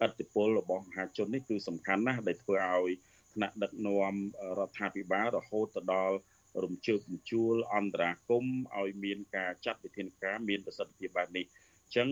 [0.02, 2.92] អតិពលរបស់មហាជននេះគឺសំខាន់ណាស់ដែលធ្វើឲ្យ
[3.34, 4.14] ថ្នាក់ដឹកនាំ
[4.60, 6.16] រដ្ឋាភិបាលរហូតទៅដល់
[6.64, 8.46] រំជើបបញ្ជួលអន្តរាគម
[8.78, 12.10] ឲ្យមានការចាត់វិធានការមានប្រសិទ្ធភាពបែបនេះអញ្ចឹង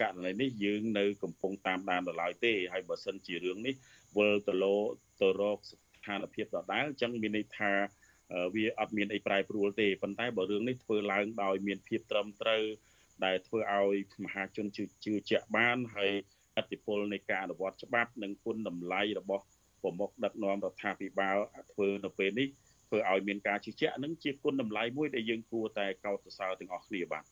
[0.00, 3.74] ករណីនេះយើងនៅកំពុងតាមដានដល់ឡើយទេហើយបើសិនជារឿងនេះ
[4.18, 4.76] វិលទៅលោ
[5.20, 7.72] ទៅរកស្ថានភាពដដែលអញ្ចឹងមានន័យថា
[8.54, 12.62] វាអត់មានអីប្រែប្រួលទេប៉ុន្តែបើរឿងនេះធ្វើឡើងដោយមានភាពត្រឹមត្រូវ
[13.24, 16.12] ដែលធ្វើឲ្យមហាជនជឿជឿជាក់បានហើយ
[16.56, 19.44] អតិពលនៃការអនុវត្តច្បាប់និងគុណតម្លៃរបស់
[19.82, 21.36] ប្រមុខដឹកនាំរដ្ឋាភិបាល
[21.72, 22.48] ធ្វើនៅពេលនេះ
[22.88, 27.24] ធ្វើឲ្យមានការជឿជាក់នឹងជាគុណតម្លៃមួយដែលយើងគួរតែកោតសរសើរទាំងអស់គ្នាបាទ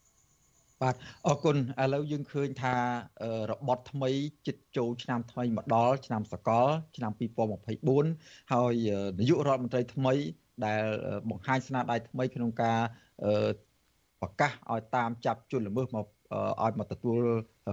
[0.82, 0.94] បាទ
[1.26, 2.74] អរគុណឥឡូវយើងឃើញថា
[3.50, 4.10] របត់ថ្មី
[4.46, 6.66] ចិត្តចូលឆ្នាំថ្មីមកដល់ឆ្នាំសកល
[6.96, 7.12] ឆ្នាំ
[7.80, 8.74] 2024ហើយ
[9.18, 10.14] នាយករដ្ឋមន្ត្រីថ្មី
[10.64, 10.82] ដែល
[11.30, 12.78] បង្ហាញស្នាដៃថ្មីក្នុងការ
[14.20, 16.06] ប្រកាសឲ្យតាមចាប់ជនល្មើសមក
[16.62, 17.16] ឲ្យមកទទួល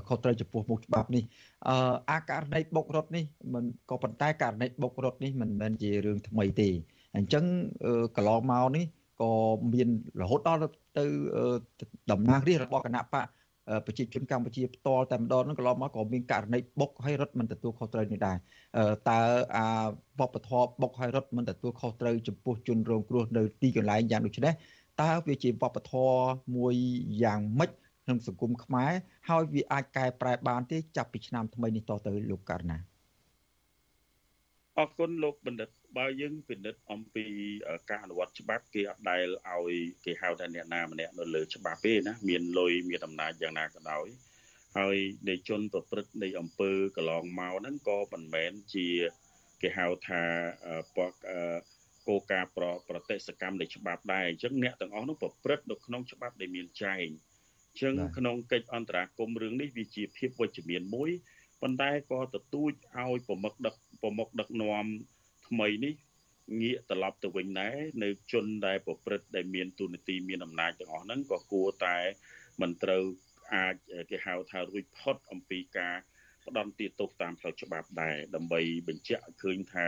[0.07, 1.23] ខុសត្រូវចំពោះមុខច្បាប់នេះ
[1.67, 3.23] អឺអាករណីបុករត់នេះ
[3.53, 6.69] មិនក៏ប៉ុន្តែករណីបុករត់នេះមិនមែនជារឿងថ្មីទេ
[7.15, 7.43] អញ្ចឹង
[8.15, 8.85] កន្លងមកនេះ
[9.21, 9.31] ក៏
[9.73, 9.89] មាន
[10.21, 10.59] រហូតដល់
[10.97, 11.05] ទៅ
[12.11, 13.27] តំណាងរាស្ត្ររបស់គណៈបក
[13.85, 18.37] ប្រជាជនកម្ពុជាផ្ទាល់តែម្ដងហ្នឹងកន្លងមកក៏មានករណីបុកឲ្យរត់មិនទទួលខុសត្រូវនេះដែរ
[19.09, 19.21] តើ
[19.57, 19.67] អា
[20.19, 24.53] វប្បធម៌បុកឲ្យរត់មិនទទួលខុសត្រូវចំពោះជនរងគ្រោះនៅទីកន្លែងយ៉ាងដូចនេះ
[25.01, 26.23] តើវាជាវប្បធម៌
[26.55, 26.75] មួយ
[27.23, 27.71] យ៉ាងម៉េច
[28.05, 28.91] ក្នុងសង្គមខ្មែរ
[29.29, 32.92] ហើយវាអាចកែប្រែបានទេចាប់ពីឆ្នាំថ្មីនេះតទៅលោកករណា
[34.79, 37.25] អរគុណលោកបណ្ឌិតបើយើងពិនិត្យអំពី
[37.89, 39.73] ការអនុវត្តច្បាប់គេអត់ដែលឲ្យ
[40.05, 44.07] គេហៅថាអ្នកណាម្នាក់នៅលើច្បាប់ទេណាមានលុយមានអំណាចយ៉ាងណាក៏ដោយ
[44.77, 44.97] ហើយ
[45.29, 48.87] នៃជនប្រព្រឹត្តនៃអំពើកន្លងមកហ្នឹងក៏មិនមែនជា
[49.61, 50.21] គេហៅថា
[50.95, 51.11] ពក
[52.07, 61.09] គោលការណ៍ប្រប្រតិសកម្មនៃច្បាប់ដែរអញ្ចឹងអ្នកទាំងអស់នោះប្រព្រឹត្តនៅក្នុងច្បាប់ដែលមានចែងអញ្ចឹងក្នុងកិច្ចអន្តរាគមន៍រឿងនេះវាជាភាពវិជ្ជមានមួយ
[61.61, 64.85] ប៉ុន្តែក៏ទទូចឲ្យប្រមុខដឹក ប្រមុខដឹកនាំ
[65.47, 65.93] ថ្មីនេះ
[66.61, 71.97] ងាកត្រឡប់ទៅវិញដែរនៅជនដែលប្រព្រឹត្តដែលមានទូនាទីមានអំណាចទាំងអស់ហ្នឹងក៏គួរតែ
[72.61, 73.03] មិនត្រូវ
[73.55, 73.75] អាច
[74.09, 75.95] គេហៅថារួចផុតអំពីការ
[76.45, 79.87] ផ្ដន់ទាទោសតាមផ្លូវច្បាប់ដែរដើម្បីបញ្ជាក់ឃើញថា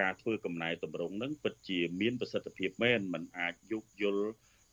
[0.00, 4.26] ការធ្វើកំណែតម្រង់នឹងពិតជាមានប្រសិទ្ធភាពមែនมันអាចយោគយល់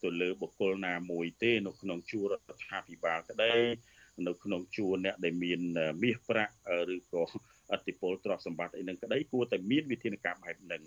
[0.03, 3.53] ទៅលើបុគ្គលណាមួយទេនៅក្នុងជួររដ្ឋាភិបាលក្តី
[4.27, 5.59] នៅក្នុងជួរអ្នកដែលមាន
[6.03, 6.53] មាសប្រាក់
[6.95, 7.23] ឬក៏
[7.71, 10.81] អតិពលទ្រព្យសម្បត្តិអីហ្នឹងក្តីគួរតែមានវិធានការបែបហ្នឹង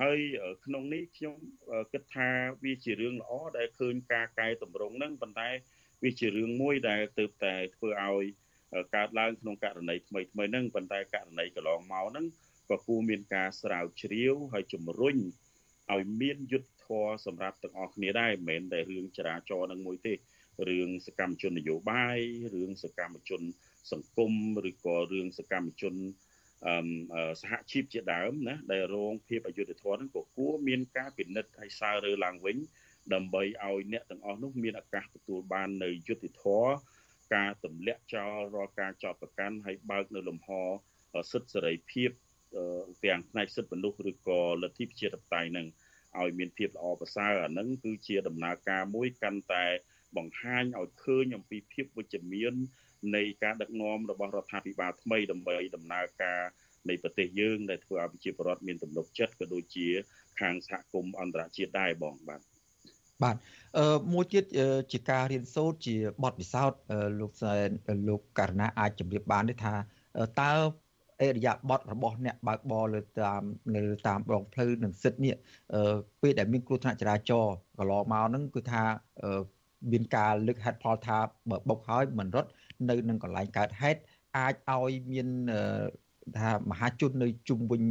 [0.00, 0.18] ហើយ
[0.64, 1.34] ក្នុងនេះខ្ញុំ
[1.92, 2.28] គិតថា
[2.64, 5.48] វាជារឿងល្អដែលឃើញការកែតម្រង់ហ្នឹងប៉ុន្តែ
[6.04, 8.24] វាជារឿងមួយដែលទើបតែធ្វើឲ្យ
[8.94, 12.26] កើតឡើងក្នុងករណីថ្មីថ្មីហ្នឹងប៉ុន្តែករណីកន្លងមកហ្នឹង
[12.70, 15.16] ក៏គួរមានការស្រាវជ្រាវហើយជំរុញ
[15.94, 20.14] ឲ្យមានយុទ្ធធម៌សម្រាប់ទាំងអស់គ្នាដែរមិនមែនតែរឿងចរាចរណ៍នឹងមួយទេ
[20.68, 22.18] រឿងសកម្មជននយោបាយ
[22.54, 23.42] រឿងសកម្មជន
[23.92, 24.32] សង្គម
[24.68, 25.94] ឬក៏រឿងសកម្មជន
[27.40, 32.56] សហជីពជាដើមណាដែលរងភាពអយុត្តិធម៌ហ្នឹងក៏គួរមានការពិនិត្យឲ្យសើរើឡើងវិញ
[33.14, 36.70] ដើម្បីឲ្យអ្នកទាំងអស់នោះមានឱកាសទទួលបាននៅយុត្តិធម៌
[37.34, 40.50] ការទម្លាក់ចោលរាល់ការចោទប្រកាន់ហើយបើកនៅលំហ
[41.32, 42.10] សិទ្ធិសេរីភាព
[43.04, 45.66] ទាំងផ្នែកសិទ្ធិមនុស្សឬក៏លទ្ធិប្រជាធិបតេយ្យនឹង
[46.18, 49.64] ឲ្យមានភាពល្អប្រសើរអានឹងគឺជាដំណើរការមួយកាន់តែ
[50.16, 52.54] បង្ហាញឲ្យឃើញអំពីភាពវិជ្ជមាន
[53.16, 56.40] នៃការដឹកនាំរបស់រដ្ឋាភិបាលថ្មីដើម្បីដំណើរការ
[56.88, 59.88] នៃប្រទេសយើងដែលធ្វើឲ្យប្រជាពលរដ្ឋមានទំនុកចិត្តក៏ដូចជា
[60.40, 62.40] ខាងសហគមន៍អន្តរជាតិដែរបងបាទ
[63.22, 63.36] បាទ
[63.78, 64.44] អឺមួយទៀត
[64.92, 66.80] ជាការរៀនសូត្រជាបទពិសោធន៍
[67.20, 67.68] លោកសែន
[68.08, 69.74] លោកករណីអាចជម្រាបបានទេថា
[70.42, 70.52] តើ
[71.22, 73.42] អេរយាប័តរបស់អ្នកបើកបរលើតាម
[73.76, 75.34] នៅតាមដងផ្លូវនឹងសិទ្ធនេះ
[76.22, 78.82] ពេលដែលមានគ្រោះថ្នាក់ចរាចរណ៍កន្លងមកហ្នឹងគឺថា
[79.92, 81.18] មានការលើកហេតុផលថា
[81.50, 82.50] បើបុកហើយមិនរត់
[82.90, 84.00] នៅនឹងកន្លែងកើតហេតុ
[84.36, 85.28] អាចឲ្យមាន
[86.38, 87.82] ថាមហាជននៅជុំវិញ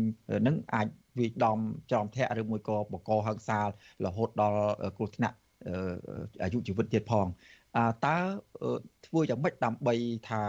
[0.47, 0.87] នឹងអាច
[1.19, 1.59] វាយដំ
[1.91, 3.59] ចំធាក់ឬមួយក៏បកហឹង្សា
[4.05, 4.61] រហូតដល់
[4.97, 5.35] គ្រោះថ្នាក់
[6.43, 7.27] អាយុជីវិតទៀតផង
[8.05, 8.17] តើ
[9.05, 9.95] ធ្វើយ៉ាងម៉េចដើម្បី
[10.29, 10.41] ថា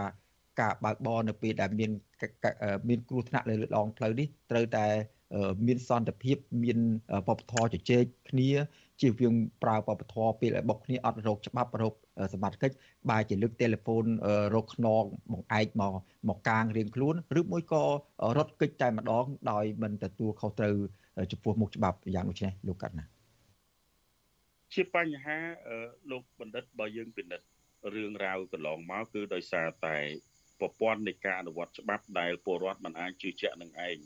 [0.61, 1.91] ការបើកបរនៅពេលដែលមាន
[2.89, 4.85] មានគ្រោះថ្នាក់លើដងផ្លូវនេះត្រូវតែ
[5.67, 6.79] មានសន្តិភាពមាន
[7.27, 8.49] បបធរជជែកគ្នា
[9.01, 9.33] ជៀសវាង
[9.63, 11.93] ប្រើបបធរពេលឲ្យបុកគ្នាអត់រោគច្បាប់រោគ
[12.33, 12.75] សមត្ថកិច្ច
[13.09, 14.03] បែរជាលើកទូរស័ព្ទ
[14.55, 15.93] រកខ្នងបង្អែកមក
[16.29, 17.83] មកកាងរៀងខ្លួនឬមួយក៏
[18.37, 20.75] រត់គេចតែម្ដងដោយមិនទទួលខុសត្រូវ
[21.31, 23.05] ចំពោះមុខច្បាប់យ៉ាងដូចនេះលោកកាត់ណា
[24.73, 25.37] ជាបញ្ហា
[26.11, 27.47] លោកបណ្ឌិតបើយើងពិនិត្យ
[27.95, 29.97] រឿងរ៉ាវកន្លងមកគឺដោយសារតែ
[30.59, 33.97] ប្រព័ន្ធនៃការអនុវត្តច្បាប់ដែលពលរដ្ឋមិនអាចជឿជាក់នឹងឯង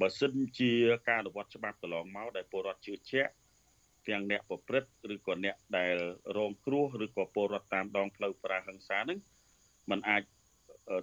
[0.00, 0.72] បើសិនជា
[1.08, 3.32] ការអនុវត្តច្បាប់កន្លងមកដែលពលរដ្ឋជឿជាក់
[4.08, 5.94] ទាំងអ្នកប្រព្រឹត្តឬក៏អ្នកដែល
[6.36, 9.18] រងគ្រោះឬក៏ពលរដ្ឋតាមដងផ្លូវប្រាហិង្សាហ្នឹង
[9.90, 10.22] มันអាច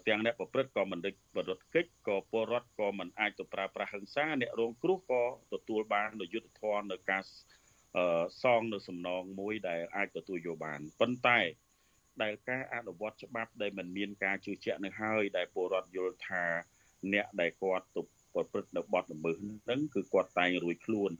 [0.08, 5.24] ទាំងអ្នកប្រព្រឹត្តក៏មិនដឹកបរិបទកិច្ចក៏ពលរដ្ឋក៏មិនអាចទៅប្រើប្រាស់ហិង្សាអ្នករងគ្រោះក៏
[5.54, 7.22] ទទួលបាននូវយុត្តិធម៌នៅការ
[8.44, 11.40] សងនៅសំណងមួយដែលអាចទទួលយកបានប៉ុន្តែ
[12.22, 16.44] ដែលការអនុវត្តច្បាប់ដែលមិនមានការជឿជាក់នឹងហើយដែលពលរដ្ឋយល់ថា
[17.14, 18.02] អ្នកដែលគាត់ទៅ
[18.34, 21.12] ប្រព្រឹត្តនៅបទល្មើសហ្នឹងគឺគាត់តែងរួយខ្លួន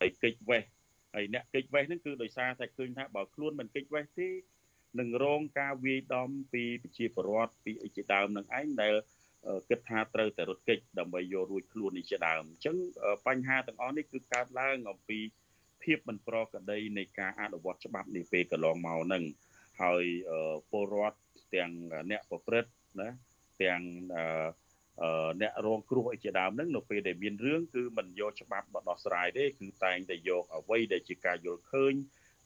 [0.00, 0.62] ហើយកិច្ចវេះ
[1.14, 4.28] ហើយអ្នកកិច្ចវេះហ្នឹងគឺដោយសារតែឃើញថាបើខ្លួនមិនកិច្ចវេះទេ
[5.00, 8.94] នឹងរងការវាយដំពីប្រជាពលរដ្ឋពីអីជាដើមនឹងឯងដែល
[9.68, 12.76] គិតថាត្រូវតែរត់គេចដើម្បីយករួចខ្លួននេះជាដើមអញ្ចឹង
[13.26, 15.18] បញ្ហាទាំងអស់នេះគឺកើតឡើងអំពី
[15.82, 19.24] ភាពមិនប្រក្រតីនៃការអនុវត្តច្បាប់នេះពេលកន្លងមកហ្នឹង
[19.82, 20.04] ហើយ
[20.70, 21.18] ពលរដ្ឋ
[21.54, 21.72] ទាំង
[22.10, 23.08] អ្នកប្រព្រឹត្តណា
[23.62, 23.82] ទាំង
[25.42, 31.94] អ្នករងគ្រោះអីជាដើមហ្នឹងនៅពេលដែលមានរឿងគឺមិនយកច្បាប់មកដោះស្រាយទេគឺតែងតែយកអ្វីដែលជាការយល់ឃើញ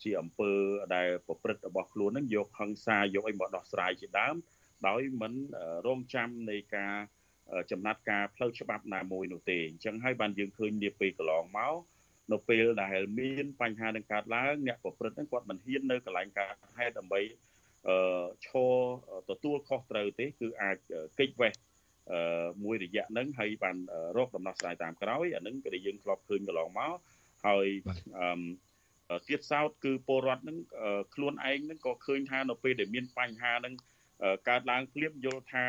[0.03, 0.53] ជាអំពើ
[0.94, 4.36] ដែលប្រព្រឹត្តរបស់ខ្លួនហ្នឹងយកហិង្សាយកអីមកដោះស្រាយជាដើម
[4.88, 5.32] ដោយមិន
[5.86, 6.94] រងចាំនៃការ
[7.70, 11.76] ចំណាត់ការផ្លូវច្បាប់ណាមួយនោះទេអញ្ចឹងហើយបានយើងឃើញនាពេលកន្លងមក
[12.32, 17.20] នៅពេលដែលមានបញ្ហានឹងកើតឡើងអ្នកប្រព្រឹត្តហ្នឹងគាត់មិនហ៊ាននៅកន្លែងកើតហេតុដើម្បី
[17.88, 18.74] អឺឈរ
[19.30, 20.76] ទទួលខុសត្រូវទេគឺអាច
[21.18, 21.66] កិច្ចវេះអឺ
[22.65, 23.77] មួយរយៈហ្នឹងហើយបាន
[24.17, 26.97] រកដំណោះស្រាយតាមក្រោយអាហ្នឹងក៏យើងធ្លាប់ឃើញកន្លងមក
[27.47, 27.67] ហើយ
[28.19, 30.59] អឺទៀតសោតគឺពលរដ្ឋហ្នឹង
[31.15, 33.75] ខ្លួនឯងហ្នឹងក៏ឃើញថានៅពេលដែលមានបញ្ហាហ្នឹង
[34.49, 35.65] កើតឡើងភ្លាមយល់ថា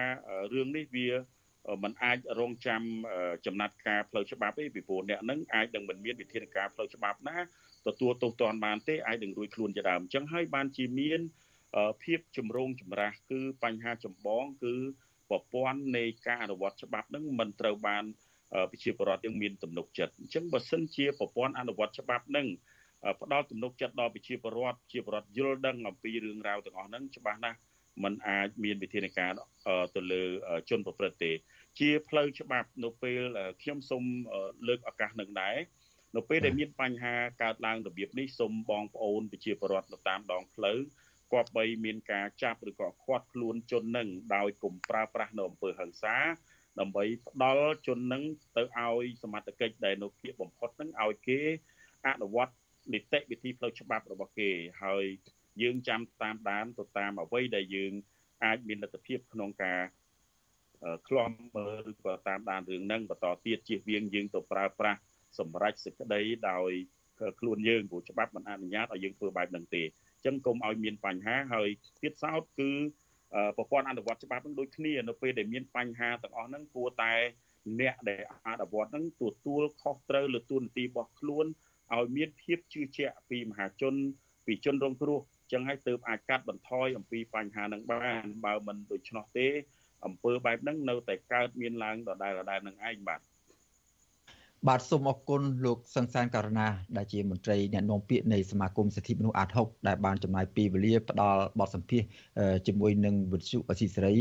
[0.53, 1.09] រឿងនេះវា
[1.83, 2.81] มันអាចរងចាំ
[3.45, 7.37] ចំណាត់ការផ្លូវច្បាប់ទេពីព្រោះអ្នកនឹងអាចនឹងមិនមានវិធានការផ្លូវច្បាប់ណា
[7.87, 11.19] ទទួលទោសទណ្ឌបានទេអាចនឹងរួចខ្លួនជាដើមអញ្ចឹងហើយបានជាមាន
[12.03, 14.73] ភាពជំរងចម្រាស់គឺបញ្ហាចម្បងគឺ
[15.29, 18.03] ប្រព័ន្ធនៃការអនុវត្តច្បាប់នឹងមិនត្រូវបាន
[18.71, 22.47] ប្រជាពលរដ្ឋយើងមានទំនុកចិត្តអញ្ចឹងបើសិនជាប្រព័ន្ធអនុវត្តច្បាប់នឹង
[23.21, 27.57] ផ្ដល់ទំនុកចិត្តដល់ប្រជាពលរដ្ឋជាពលរដ្ឋយល់ដឹងអំពីរឿងរ៉ាវទាំងអស់ហ្នឹងច្បាស់ណាស់
[28.03, 29.31] มันអាចមានវិធានការ
[29.95, 30.23] ទៅលើ
[30.69, 31.31] ជនប្រព្រឹត្តទេ
[31.79, 33.21] ជាផ្លូវច្បាប់នៅពេល
[33.61, 34.03] ខ្ញុំសូម
[34.67, 35.57] លើកឱកាសនឹងដែរ
[36.15, 40.79] នៅពេលដែលមានបញ្ហាកើតឡើងរបៀបនេះសូមបងប្អូនប្រជាពលរដ្ឋនៅតាមដងផ្លូវ
[41.33, 46.15] គប្បីមានការចាប់ឬក៏ខាត់ខ្លួនជននឹងដោយកុំប្រើប្រាស់នៅអំពើហិង្សា
[46.79, 48.23] ដើម្បីផ្ដាល់ជននឹង
[48.57, 51.39] ទៅឲ្យសមត្ថកិច្ចដែលនៅគៀកបំផុតនឹងឲ្យគេ
[52.07, 52.53] អនុវត្ត
[52.93, 54.51] នីតិវិធីផ្លូវច្បាប់របស់គេ
[54.83, 55.05] ហើយ
[55.61, 57.93] យើងចាំតាមដានទៅតាមអ្វីដែលយើង
[58.43, 59.81] អាចមានលទ្ធភាពក្នុងការ
[61.07, 64.99] ខ្លំមើលឬក៏តាមដានរឿងហ្នឹងបន្តទៀតជៀសវាងយើងទៅប្រើប្រាស់
[65.39, 66.71] សម្រាប់សេចក្តីដោយ
[67.39, 71.69] ខ្លួនយើងព្រោះច្បាប់មិនអនុញ្ញាតឲ្យយើងធ្វើបែបហ្នឹងទេអញ្ចឹងកុំឲ្យមានបញ្ហាហើយ
[72.01, 72.71] ទៀតសោតគឺ
[73.57, 77.13] ប្រព័ន្ធអនុវត្តច្បាប់នឹងដូចគ្នានៅពេលដែលមានបញ្ហាទាំងអស់ហ្នឹងគួរតែ
[77.79, 81.45] អ្នកដែលអនុវត្តហ្នឹងទទួលខុសត្រូវលើទួនាទីរបស់ខ្លួន
[81.95, 83.95] ឲ្យមានភាពជឿជាក់ពីមហាជន
[84.45, 85.19] ពីជនរងគ្រោះ
[85.51, 89.47] ចឹងហើយទើបអាចកាត់បន្ថយអំពីបញ្ហានឹងបានបើមិនដូច្នោះទេ
[90.05, 93.19] អំពើបែបហ្នឹងនៅតែកើតមានឡើងដដែលដដែលនឹងឯងបាទ
[94.67, 102.01] បាទសូមអរគុណលោកសង្សានករណាដែលជាមន្ត្រីអ្នកនាំពាក្យនៃសមាគមសិទ្ធិមនុស្សអាត6ដែលបានចំណាយពេលវេលាផ្ដល់បទសម្ភាស
[102.67, 104.15] ជាមួយនឹងវិទ្យុអស៊ីសេរី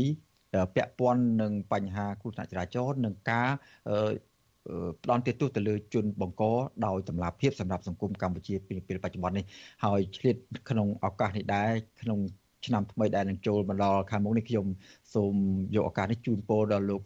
[0.75, 3.49] ពាក់ព័ន្ធនឹងបញ្ហាគ្រោះថ្នាក់ចរាចរណ៍និងការ
[5.03, 6.43] ផ្ដន់ទោសទៅលើជនបង្ក
[6.85, 9.45] ដោយតម្លាភាពសម្រាប់សង្គមកម្ពុជាពេលបច្ចុប្បន្ននេះ
[9.85, 10.35] ហើយឆ្លៀត
[10.69, 11.71] ក្នុងឱកាសនេះដែរ
[12.01, 12.19] ក្នុង
[12.65, 14.65] ឆ្នាំថ្មីដែលនឹងចូលមកដល់ខាងមុខនេះខ្ញុំ
[15.13, 15.33] សូម
[15.75, 17.01] យកឱកាសនេះជូនពរដល់លោក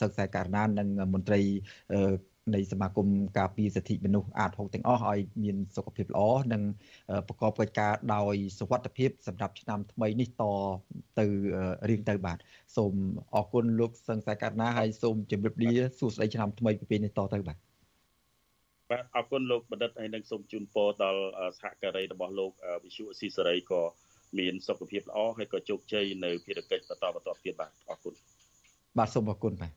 [0.00, 1.40] សឹកសែករណានិងមន្ត្រី
[2.54, 3.06] នៃសមាគម
[3.38, 6.22] ការពារសិទ្ធិមនុស្សអាត6ទាំងអស់ឲ្យមានសុខភាពល្អ
[6.52, 6.62] និង
[7.28, 10.44] ប្រកបកិច្ចការដោយសុវត្ថិភាពសម្រាប់ឆ្នាំថ្មីនេះត
[11.20, 11.26] ទៅ
[11.90, 12.38] រៀងទៅបាទ
[12.76, 12.92] សូម
[13.34, 17.56] អរគុណលោកសឹងសែករណាហើយសូមជម្រាបលាសួស្តីឆ្នាំថ្មីពីពេលនេះតទៅបាទ
[18.90, 21.22] បាទអរគុណលោកបណ្ឌិតហើយនឹងសូមជូនពរដល់
[21.58, 22.52] សហការីរបស់លោក
[22.84, 23.82] វិសុអស៊ីសេរីក៏
[24.38, 28.14] មានសុខភាពល្អហើយក៏ជោគជ័យនៅភារកិច្ចបន្តបន្តទៀតបាទអរគុណ
[28.98, 29.72] បាទសូមអរគុណបាទ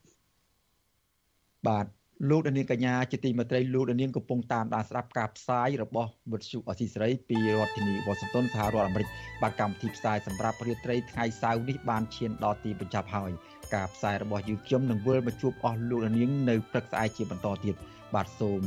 [1.68, 1.86] បាទ
[2.30, 9.08] លោកដានៀងកញ្ញាជាទីមេត្រីលោកដានៀងកំពុងតាមដានស្ដាប់ការផ្សាយរបស់វិទ្យុអស៊ីសេរីពីរដ្ឋធានីវ៉ាស៊ីនតោនសហរដ្ឋអាមេរិក
[9.42, 13.30] បាទកម្មវិធីផ្សាយសម្រាប់រាត្រីថ្ងៃសៅរ៍នេះបានឈានដល់ទីបញ្ចប់ហើយ
[13.74, 17.74] ការផ្សាយរបស់យើងខ្ញុំនឹងវិលមកជួបអស់លោកដានៀងនៅព្រឹកស្អែកជាបន្តទៀត
[18.14, 18.62] បាទសូម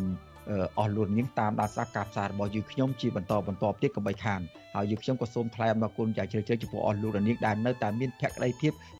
[0.78, 4.42] អស់លោកនាងតាមដានស្ដាប់ការផ្សាយរបស់យើងខ្ញុំជាបន្តបន្តទៀតកុំបីខាន
[4.76, 8.72] ហើយយើងខ្ញុំក៏សូមថ្លែងអំណរគុណយ៉ាងជ្រាលជ្រៅចំពោះអស់លោកនាងដែលនៅតែមានភក្ដីភាព